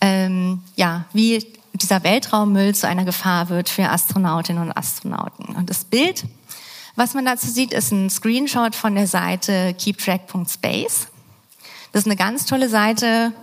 ähm, 0.01 0.63
ja, 0.77 1.07
wie 1.13 1.45
dieser 1.73 2.05
Weltraummüll 2.05 2.73
zu 2.73 2.87
einer 2.87 3.05
Gefahr 3.05 3.49
wird 3.49 3.69
für 3.69 3.91
Astronautinnen 3.91 4.63
und 4.63 4.77
Astronauten. 4.77 5.57
Und 5.57 5.69
das 5.69 5.85
Bild 5.85 6.25
was 6.99 7.13
man 7.13 7.27
dazu 7.27 7.47
sieht, 7.49 7.75
ist 7.75 7.93
ein 7.93 8.09
Screenshot 8.09 8.75
von 8.75 8.95
der 8.95 9.07
Seite 9.07 9.75
keeptrack.space. 9.75 11.09
Das 11.93 12.03
ist 12.03 12.07
eine 12.07 12.17
ganz 12.17 12.47
tolle 12.47 12.71
Seite, 12.71 13.35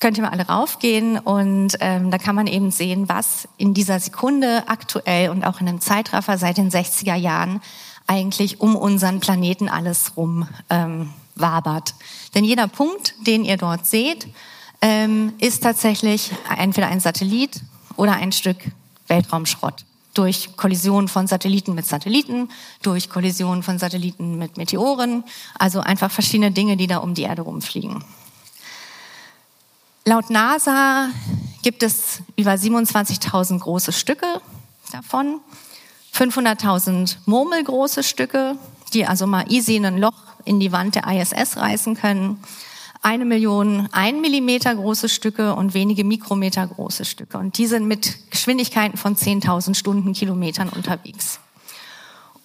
könnt 0.00 0.16
ihr 0.16 0.22
mal 0.22 0.30
alle 0.30 0.46
raufgehen 0.46 1.18
und 1.18 1.76
ähm, 1.80 2.10
da 2.10 2.18
kann 2.18 2.34
man 2.34 2.46
eben 2.46 2.70
sehen, 2.70 3.08
was 3.08 3.48
in 3.56 3.74
dieser 3.74 3.98
Sekunde 4.00 4.64
aktuell 4.68 5.30
und 5.30 5.44
auch 5.44 5.60
in 5.60 5.68
einem 5.68 5.80
Zeitraffer 5.80 6.38
seit 6.38 6.58
den 6.58 6.70
60er 6.70 7.14
Jahren 7.14 7.60
eigentlich 8.06 8.60
um 8.60 8.76
unseren 8.76 9.20
Planeten 9.20 9.68
alles 9.68 10.16
rum 10.16 10.48
ähm, 10.70 11.10
wabert. 11.34 11.94
Denn 12.34 12.44
jeder 12.44 12.68
Punkt, 12.68 13.14
den 13.26 13.44
ihr 13.44 13.56
dort 13.56 13.86
seht, 13.86 14.26
ähm, 14.80 15.32
ist 15.38 15.62
tatsächlich 15.62 16.30
entweder 16.56 16.88
ein 16.88 17.00
Satellit 17.00 17.60
oder 17.96 18.12
ein 18.12 18.32
Stück 18.32 18.58
Weltraumschrott. 19.08 19.84
durch 20.14 20.56
Kollisionen 20.56 21.06
von 21.06 21.28
Satelliten 21.28 21.74
mit 21.74 21.86
Satelliten, 21.86 22.48
durch 22.82 23.08
Kollisionen 23.08 23.62
von 23.62 23.78
Satelliten 23.78 24.36
mit 24.36 24.56
Meteoren, 24.56 25.22
also 25.56 25.78
einfach 25.78 26.10
verschiedene 26.10 26.50
Dinge, 26.50 26.76
die 26.76 26.88
da 26.88 26.98
um 26.98 27.14
die 27.14 27.22
Erde 27.22 27.42
rumfliegen. 27.42 28.02
Laut 30.08 30.30
NASA 30.30 31.10
gibt 31.62 31.82
es 31.82 32.22
über 32.34 32.52
27.000 32.52 33.58
große 33.58 33.92
Stücke 33.92 34.40
davon, 34.90 35.40
500.000 36.14 37.18
murmelgroße 37.26 38.02
Stücke, 38.02 38.56
die 38.94 39.04
also 39.04 39.26
mal 39.26 39.44
easy 39.52 39.76
ein 39.76 39.98
Loch 39.98 40.14
in 40.46 40.60
die 40.60 40.72
Wand 40.72 40.94
der 40.94 41.06
ISS 41.06 41.58
reißen 41.58 41.94
können, 41.94 42.42
eine 43.02 43.26
Million 43.26 43.90
ein 43.92 44.22
Millimeter 44.22 44.74
große 44.74 45.10
Stücke 45.10 45.54
und 45.54 45.74
wenige 45.74 46.04
Mikrometer 46.04 46.66
große 46.66 47.04
Stücke. 47.04 47.36
Und 47.36 47.58
die 47.58 47.66
sind 47.66 47.86
mit 47.86 48.30
Geschwindigkeiten 48.30 48.96
von 48.96 49.14
10.000 49.14 49.74
Stundenkilometern 49.74 50.70
unterwegs. 50.70 51.38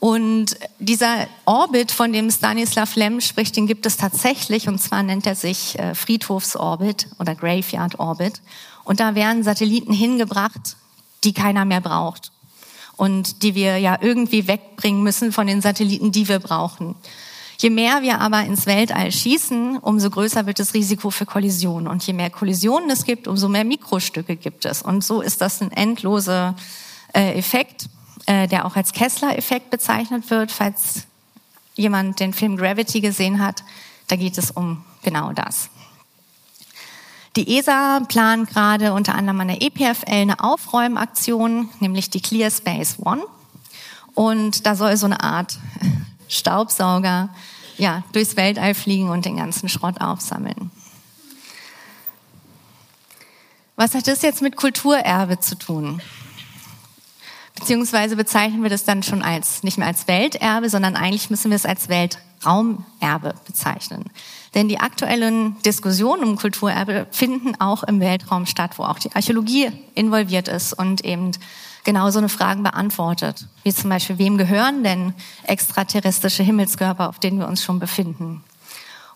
Und 0.03 0.57
dieser 0.79 1.27
Orbit, 1.45 1.93
von 1.93 2.11
dem 2.11 2.29
Stanislav 2.29 2.93
Lem 2.97 3.21
spricht, 3.21 3.55
den 3.55 3.67
gibt 3.67 3.85
es 3.85 3.95
tatsächlich, 3.95 4.67
und 4.67 4.77
zwar 4.81 5.01
nennt 5.01 5.25
er 5.25 5.35
sich 5.35 5.79
äh, 5.79 5.95
Friedhofsorbit 5.95 7.07
oder 7.19 7.35
Graveyard 7.35 7.99
Orbit. 7.99 8.41
Und 8.83 8.99
da 8.99 9.15
werden 9.15 9.43
Satelliten 9.43 9.93
hingebracht, 9.93 10.75
die 11.23 11.31
keiner 11.31 11.63
mehr 11.63 11.79
braucht. 11.79 12.33
Und 12.97 13.43
die 13.43 13.55
wir 13.55 13.77
ja 13.77 13.97
irgendwie 14.01 14.45
wegbringen 14.45 15.03
müssen 15.03 15.31
von 15.31 15.47
den 15.47 15.61
Satelliten, 15.61 16.11
die 16.11 16.27
wir 16.27 16.39
brauchen. 16.39 16.95
Je 17.57 17.69
mehr 17.69 18.01
wir 18.01 18.19
aber 18.19 18.43
ins 18.43 18.65
Weltall 18.65 19.09
schießen, 19.09 19.77
umso 19.77 20.09
größer 20.09 20.45
wird 20.45 20.59
das 20.59 20.73
Risiko 20.73 21.11
für 21.11 21.25
Kollisionen. 21.25 21.87
Und 21.87 22.05
je 22.05 22.11
mehr 22.11 22.29
Kollisionen 22.29 22.89
es 22.89 23.05
gibt, 23.05 23.25
umso 23.29 23.47
mehr 23.47 23.63
Mikrostücke 23.63 24.35
gibt 24.35 24.65
es. 24.65 24.81
Und 24.81 25.01
so 25.01 25.21
ist 25.21 25.39
das 25.39 25.61
ein 25.61 25.71
endloser 25.71 26.57
äh, 27.13 27.35
Effekt, 27.35 27.87
äh, 28.25 28.47
der 28.47 28.65
auch 28.65 28.75
als 28.75 28.93
Kessler-Effekt 28.93 29.69
bezeichnet 29.69 30.29
wird. 30.29 30.51
Falls 30.51 31.07
jemand 31.75 32.19
den 32.19 32.33
Film 32.33 32.57
Gravity 32.57 33.01
gesehen 33.01 33.41
hat, 33.41 33.63
da 34.07 34.15
geht 34.15 34.37
es 34.37 34.51
um 34.51 34.83
genau 35.03 35.33
das. 35.33 35.69
Die 37.35 37.57
ESA 37.57 38.01
plant 38.07 38.49
gerade 38.49 38.93
unter 38.93 39.15
anderem 39.15 39.41
an 39.41 39.47
der 39.47 39.61
EPFL 39.61 40.11
eine 40.11 40.39
Aufräumaktion, 40.39 41.69
nämlich 41.79 42.11
die 42.11 42.21
Clear 42.21 42.51
Space 42.51 42.97
One. 42.99 43.23
Und 44.13 44.67
da 44.67 44.75
soll 44.75 44.95
so 44.97 45.07
eine 45.07 45.23
Art 45.23 45.57
Staubsauger 46.27 47.29
ja, 47.77 48.03
durchs 48.11 48.35
Weltall 48.35 48.75
fliegen 48.75 49.09
und 49.09 49.25
den 49.25 49.37
ganzen 49.37 49.67
Schrott 49.67 49.99
aufsammeln. 49.99 50.69
Was 53.75 53.95
hat 53.95 54.07
das 54.07 54.21
jetzt 54.21 54.43
mit 54.43 54.55
Kulturerbe 54.55 55.39
zu 55.39 55.55
tun? 55.55 56.01
Beziehungsweise 57.63 58.17
bezeichnen 58.17 58.61
wir 58.61 58.69
das 58.69 58.83
dann 58.83 59.03
schon 59.03 59.21
als, 59.21 59.63
nicht 59.63 59.77
mehr 59.77 59.87
als 59.87 60.09
Welterbe, 60.09 60.69
sondern 60.69 60.97
eigentlich 60.97 61.29
müssen 61.29 61.49
wir 61.49 61.55
es 61.55 61.65
als 61.65 61.87
Weltraumerbe 61.87 63.35
bezeichnen. 63.47 64.03
Denn 64.53 64.67
die 64.67 64.81
aktuellen 64.81 65.55
Diskussionen 65.61 66.25
um 66.25 66.35
Kulturerbe 66.35 67.07
finden 67.11 67.55
auch 67.61 67.83
im 67.83 68.01
Weltraum 68.01 68.47
statt, 68.47 68.71
wo 68.75 68.83
auch 68.83 68.99
die 68.99 69.15
Archäologie 69.15 69.71
involviert 69.95 70.49
ist 70.49 70.73
und 70.73 71.05
eben 71.05 71.31
genau 71.85 72.09
so 72.09 72.19
eine 72.19 72.27
Fragen 72.27 72.63
beantwortet. 72.63 73.47
Wie 73.63 73.73
zum 73.73 73.89
Beispiel, 73.89 74.17
wem 74.17 74.37
gehören 74.37 74.83
denn 74.83 75.13
extraterrestrische 75.43 76.43
Himmelskörper, 76.43 77.07
auf 77.07 77.19
denen 77.19 77.39
wir 77.39 77.47
uns 77.47 77.63
schon 77.63 77.79
befinden? 77.79 78.43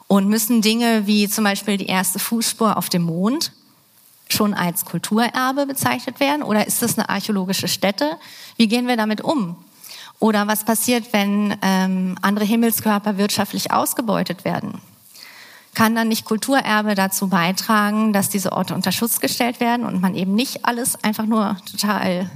Und 0.07 0.29
müssen 0.29 0.61
Dinge 0.61 1.05
wie 1.05 1.27
zum 1.27 1.43
Beispiel 1.43 1.75
die 1.75 1.87
erste 1.87 2.17
Fußspur 2.17 2.77
auf 2.77 2.87
dem 2.87 3.01
Mond 3.01 3.51
schon 4.29 4.53
als 4.53 4.85
Kulturerbe 4.85 5.65
bezeichnet 5.65 6.19
werden? 6.19 6.43
Oder 6.43 6.67
ist 6.67 6.81
das 6.81 6.97
eine 6.97 7.09
archäologische 7.09 7.67
Stätte? 7.67 8.17
Wie 8.55 8.67
gehen 8.67 8.87
wir 8.87 8.97
damit 8.97 9.21
um? 9.21 9.55
Oder 10.19 10.47
was 10.47 10.63
passiert, 10.63 11.13
wenn 11.13 11.55
ähm, 11.61 12.15
andere 12.21 12.45
Himmelskörper 12.45 13.17
wirtschaftlich 13.17 13.71
ausgebeutet 13.71 14.45
werden? 14.45 14.81
Kann 15.75 15.93
dann 15.93 16.07
nicht 16.07 16.25
Kulturerbe 16.25 16.95
dazu 16.95 17.27
beitragen, 17.27 18.13
dass 18.13 18.29
diese 18.29 18.51
Orte 18.51 18.73
unter 18.73 18.91
Schutz 18.91 19.19
gestellt 19.19 19.59
werden 19.59 19.85
und 19.85 20.01
man 20.01 20.15
eben 20.15 20.33
nicht 20.33 20.65
alles 20.65 21.03
einfach 21.03 21.25
nur 21.25 21.57
total 21.69 22.31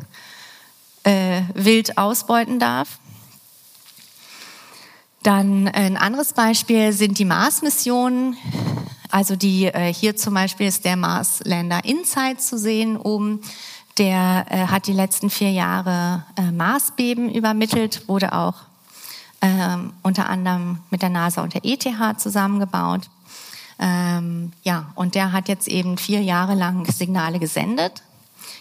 äh, 1.03 1.41
wild 1.55 1.97
ausbeuten 1.97 2.59
darf. 2.59 2.99
Dann 5.23 5.67
ein 5.67 5.97
anderes 5.97 6.33
Beispiel 6.33 6.93
sind 6.93 7.19
die 7.19 7.25
Mars-Missionen. 7.25 8.37
Also 9.11 9.35
die 9.35 9.65
äh, 9.65 9.93
hier 9.93 10.15
zum 10.15 10.33
Beispiel 10.33 10.67
ist 10.67 10.85
der 10.85 10.95
Mars-Lander 10.95 11.83
Insight 11.83 12.41
zu 12.41 12.57
sehen 12.57 12.97
oben. 12.97 13.41
Der 13.97 14.45
äh, 14.49 14.67
hat 14.67 14.87
die 14.87 14.93
letzten 14.93 15.29
vier 15.29 15.51
Jahre 15.51 16.23
äh, 16.37 16.51
Marsbeben 16.51 17.29
übermittelt, 17.29 18.07
wurde 18.07 18.33
auch 18.33 18.55
ähm, 19.41 19.91
unter 20.01 20.29
anderem 20.29 20.79
mit 20.89 21.01
der 21.01 21.09
NASA 21.09 21.43
und 21.43 21.53
der 21.53 21.65
ETH 21.65 21.85
zusammengebaut. 22.17 23.09
Ähm, 23.79 24.53
ja, 24.63 24.91
und 24.95 25.15
der 25.15 25.33
hat 25.33 25.49
jetzt 25.49 25.67
eben 25.67 25.97
vier 25.97 26.21
Jahre 26.21 26.55
lang 26.55 26.89
Signale 26.89 27.39
gesendet 27.39 28.03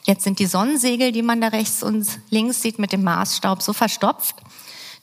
Jetzt 0.05 0.24
sind 0.24 0.38
die 0.38 0.46
Sonnensegel, 0.46 1.12
die 1.12 1.22
man 1.22 1.40
da 1.40 1.48
rechts 1.48 1.82
und 1.82 2.07
links 2.30 2.62
sieht, 2.62 2.78
mit 2.78 2.92
dem 2.92 3.03
Marsstaub 3.03 3.61
so 3.61 3.72
verstopft, 3.72 4.34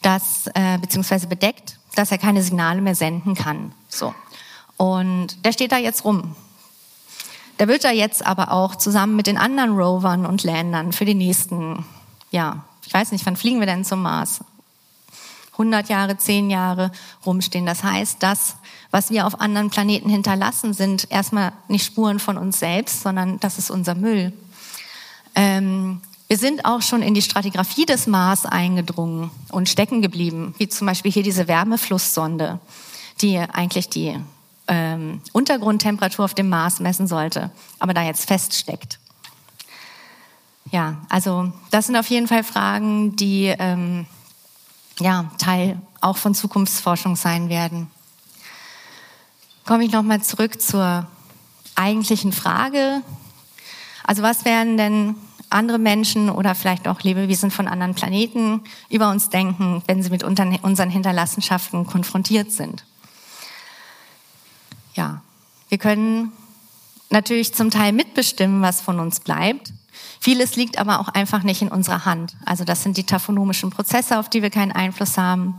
dass, 0.02 0.50
beziehungsweise 0.82 1.28
bedeckt, 1.28 1.78
dass 1.96 2.12
er 2.12 2.18
keine 2.18 2.42
Signale 2.42 2.82
mehr 2.82 2.96
senden 2.96 3.36
kann. 3.36 3.74
So. 3.90 4.14
Und 4.78 5.44
der 5.44 5.52
steht 5.52 5.72
da 5.72 5.78
jetzt 5.78 6.06
rum. 6.06 6.36
Der 7.60 7.68
wird 7.68 7.84
da 7.84 7.92
jetzt 7.92 8.26
aber 8.26 8.52
auch 8.52 8.76
zusammen 8.76 9.16
mit 9.16 9.28
den 9.28 9.38
anderen 9.38 9.78
Rovern 9.78 10.26
und 10.26 10.44
Landern 10.44 10.94
für 10.94 11.06
die 11.06 11.16
nächsten, 11.16 11.84
ja, 12.30 12.64
ich 12.86 12.94
weiß 12.94 13.12
nicht, 13.12 13.26
wann 13.26 13.36
fliegen 13.36 13.60
wir 13.60 13.66
denn 13.66 13.84
zum 13.84 14.02
Mars? 14.04 14.42
100 15.54 15.90
Jahre, 15.90 16.18
10 16.18 16.52
Jahre 16.52 16.92
rumstehen. 17.26 17.66
Das 17.66 17.84
heißt, 17.84 18.22
das, 18.22 18.58
was 18.92 19.10
wir 19.10 19.26
auf 19.26 19.42
anderen 19.42 19.72
Planeten 19.72 20.08
hinterlassen, 20.08 20.74
sind 20.74 21.10
erstmal 21.10 21.52
nicht 21.68 21.86
Spuren 21.86 22.20
von 22.20 22.38
uns 22.38 22.60
selbst, 22.60 23.02
sondern 23.02 23.40
das 23.40 23.58
ist 23.58 23.72
unser 23.72 23.96
Müll. 23.96 24.34
Ähm, 25.34 26.02
wir 26.28 26.38
sind 26.38 26.66
auch 26.66 26.84
schon 26.84 27.02
in 27.02 27.16
die 27.16 27.22
Stratigraphie 27.24 27.86
des 27.86 28.06
Mars 28.06 28.46
eingedrungen 28.46 29.32
und 29.50 29.68
stecken 29.68 30.04
geblieben, 30.04 30.54
wie 30.60 30.68
zum 30.68 30.86
Beispiel 30.86 31.12
hier 31.12 31.24
diese 31.24 31.48
Wärmeflusssonde, 31.48 32.60
die 33.22 33.40
eigentlich 33.40 33.90
die 33.90 34.20
ähm, 34.68 35.22
Untergrundtemperatur 35.34 36.26
auf 36.26 36.34
dem 36.34 36.50
Mars 36.50 36.80
messen 36.80 37.08
sollte, 37.08 37.52
aber 37.80 37.94
da 37.94 38.04
jetzt 38.04 38.28
feststeckt. 38.28 39.00
Ja, 40.72 40.98
also 41.10 41.52
das 41.72 41.88
sind 41.88 41.96
auf 41.96 42.10
jeden 42.10 42.28
Fall 42.28 42.44
Fragen, 42.44 43.16
die 43.16 43.54
ähm, 43.58 44.06
ja, 45.00 45.32
Teil 45.38 45.82
auch 46.02 46.18
von 46.18 46.36
Zukunftsforschung 46.36 47.16
sein 47.16 47.50
werden. 47.50 47.90
Komme 49.66 49.86
ich 49.86 49.92
nochmal 49.92 50.22
zurück 50.22 50.62
zur 50.62 51.08
eigentlichen 51.76 52.34
Frage. 52.34 53.02
Also 54.04 54.24
was 54.24 54.46
wären 54.46 54.78
denn 54.78 55.16
andere 55.50 55.80
Menschen 55.80 56.30
oder 56.30 56.56
vielleicht 56.56 56.88
auch 56.88 57.02
Lebewesen 57.02 57.52
von 57.52 57.68
anderen 57.68 57.96
Planeten 57.96 58.62
über 58.90 59.10
uns 59.10 59.30
denken, 59.30 59.82
wenn 59.88 60.04
sie 60.04 60.10
mit 60.10 60.24
unseren 60.24 60.90
Hinterlassenschaften 60.90 61.86
konfrontiert 61.86 62.52
sind. 62.52 62.84
Ja, 64.98 65.22
wir 65.70 65.78
können 65.78 66.34
natürlich 67.10 67.54
zum 67.54 67.72
Teil 67.72 67.94
mitbestimmen, 67.94 68.62
was 68.62 68.82
von 68.82 69.00
uns 69.00 69.22
bleibt. 69.22 69.72
Vieles 70.20 70.58
liegt 70.58 70.78
aber 70.78 71.00
auch 71.00 71.08
einfach 71.08 71.44
nicht 71.44 71.62
in 71.62 71.70
unserer 71.70 72.04
Hand. 72.04 72.36
Also 72.46 72.66
das 72.66 72.84
sind 72.84 72.98
die 72.98 73.06
taphonomischen 73.06 73.70
Prozesse, 73.70 74.20
auf 74.20 74.30
die 74.30 74.42
wir 74.42 74.50
keinen 74.50 74.74
Einfluss 74.74 75.18
haben. 75.18 75.56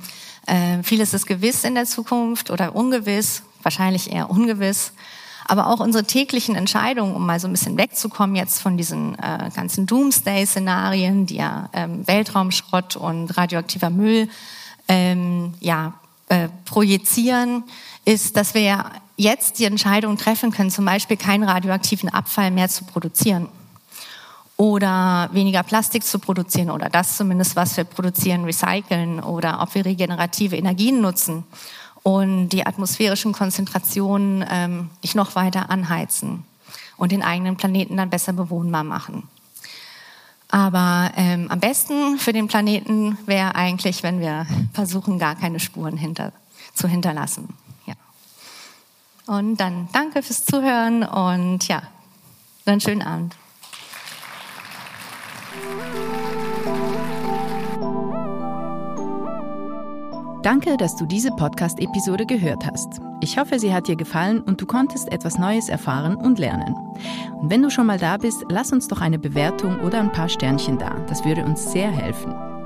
Äh, 0.47 0.83
vieles 0.83 1.15
ist 1.15 1.27
gewiss 1.27 1.65
in 1.65 1.75
der 1.75 1.87
Zukunft 1.87 2.51
oder 2.51 2.77
ungewiss, 2.77 3.43
wahrscheinlich 3.63 4.13
eher 4.13 4.29
ungewiss 4.29 4.93
aber 5.49 5.67
auch 5.67 5.81
unsere 5.81 6.05
täglichen 6.05 6.55
Entscheidungen, 6.55 7.17
um 7.17 7.25
mal 7.25 7.41
so 7.41 7.49
ein 7.49 7.53
bisschen 7.53 7.79
wegzukommen 7.79 8.37
jetzt 8.37 8.61
von 8.61 8.77
diesen 8.77 9.19
äh, 9.19 9.51
ganzen 9.57 9.87
Doomsday-Szenarien, 9.87 11.25
die 11.25 11.37
ja 11.37 11.71
ähm, 11.73 12.07
Weltraumschrott 12.07 12.97
und 12.97 13.31
radioaktiver 13.37 13.89
Müll 13.89 14.29
ähm, 14.89 15.55
ja, 15.59 15.95
äh, 16.29 16.49
projizieren, 16.67 17.65
ist, 18.05 18.37
dass 18.37 18.53
wir 18.53 18.61
ja 18.61 18.91
jetzt 19.19 19.59
die 19.59 19.65
Entscheidung 19.65 20.17
treffen 20.17 20.53
können, 20.53 20.71
zum 20.71 20.85
Beispiel 20.85 21.17
keinen 21.17 21.43
radioaktiven 21.43 22.09
Abfall 22.09 22.51
mehr 22.51 22.69
zu 22.69 22.85
produzieren 22.85 23.49
oder 24.57 25.29
weniger 25.33 25.63
Plastik 25.63 26.05
zu 26.05 26.19
produzieren 26.19 26.71
oder 26.71 26.89
das 26.89 27.17
zumindest, 27.17 27.57
was 27.57 27.77
wir 27.77 27.85
produzieren, 27.85 28.45
recyceln 28.45 29.21
oder 29.21 29.61
ob 29.61 29.75
wir 29.75 29.85
regenerative 29.85 30.57
Energien 30.57 31.01
nutzen 31.01 31.45
und 32.03 32.51
die 32.51 32.65
atmosphärischen 32.65 33.33
Konzentrationen 33.33 34.45
ähm, 34.49 34.91
nicht 35.03 35.17
noch 35.17 35.35
weiter 35.35 35.69
anheizen 35.71 36.45
und 36.97 37.13
den 37.13 37.23
eigenen 37.23 37.57
Planeten 37.57 37.97
dann 37.97 38.11
besser 38.11 38.33
bewohnbar 38.33 38.85
machen. 38.85 39.25
Aber 40.51 41.11
ähm, 41.17 41.51
am 41.51 41.61
besten 41.61 42.19
für 42.19 42.33
den 42.33 42.49
Planeten 42.49 43.19
wäre 43.27 43.55
eigentlich, 43.55 44.03
wenn 44.03 44.21
wir 44.21 44.47
versuchen, 44.73 45.19
gar 45.19 45.35
keine 45.35 45.61
Spuren 45.61 45.97
hinter, 45.97 46.33
zu 46.75 46.89
hinterlassen. 46.89 47.49
Und 49.29 49.59
dann 49.59 49.89
danke 49.93 50.23
fürs 50.23 50.47
Zuhören 50.47 51.03
und 51.03 51.69
ja, 51.69 51.83
einen 52.65 52.81
schönen 52.81 53.03
Abend. 53.03 53.37
Danke, 60.43 60.79
dass 60.79 60.97
du 60.97 61.05
diese 61.05 61.31
Podcast-Episode 61.33 62.25
gehört 62.25 62.65
hast. 62.65 63.03
Ich 63.21 63.37
hoffe, 63.37 63.59
sie 63.59 63.75
hat 63.75 63.87
dir 63.87 63.97
gefallen 63.97 64.41
und 64.41 64.63
du 64.63 64.67
konntest 64.67 65.13
etwas 65.13 65.39
Neues 65.39 65.69
erfahren 65.69 66.15
und 66.15 66.39
lernen. 66.39 66.75
Und 67.39 67.51
wenn 67.51 67.61
du 67.61 67.69
schon 67.69 67.85
mal 67.85 67.99
da 67.99 68.17
bist, 68.17 68.47
lass 68.49 68.73
uns 68.73 68.89
doch 68.89 69.03
eine 69.03 69.19
Bewertung 69.19 69.79
oder 69.81 70.01
ein 70.01 70.13
paar 70.13 70.31
Sternchen 70.31 70.79
da. 70.79 70.95
Das 71.07 71.27
würde 71.27 71.45
uns 71.45 71.71
sehr 71.71 71.91
helfen. 71.91 72.58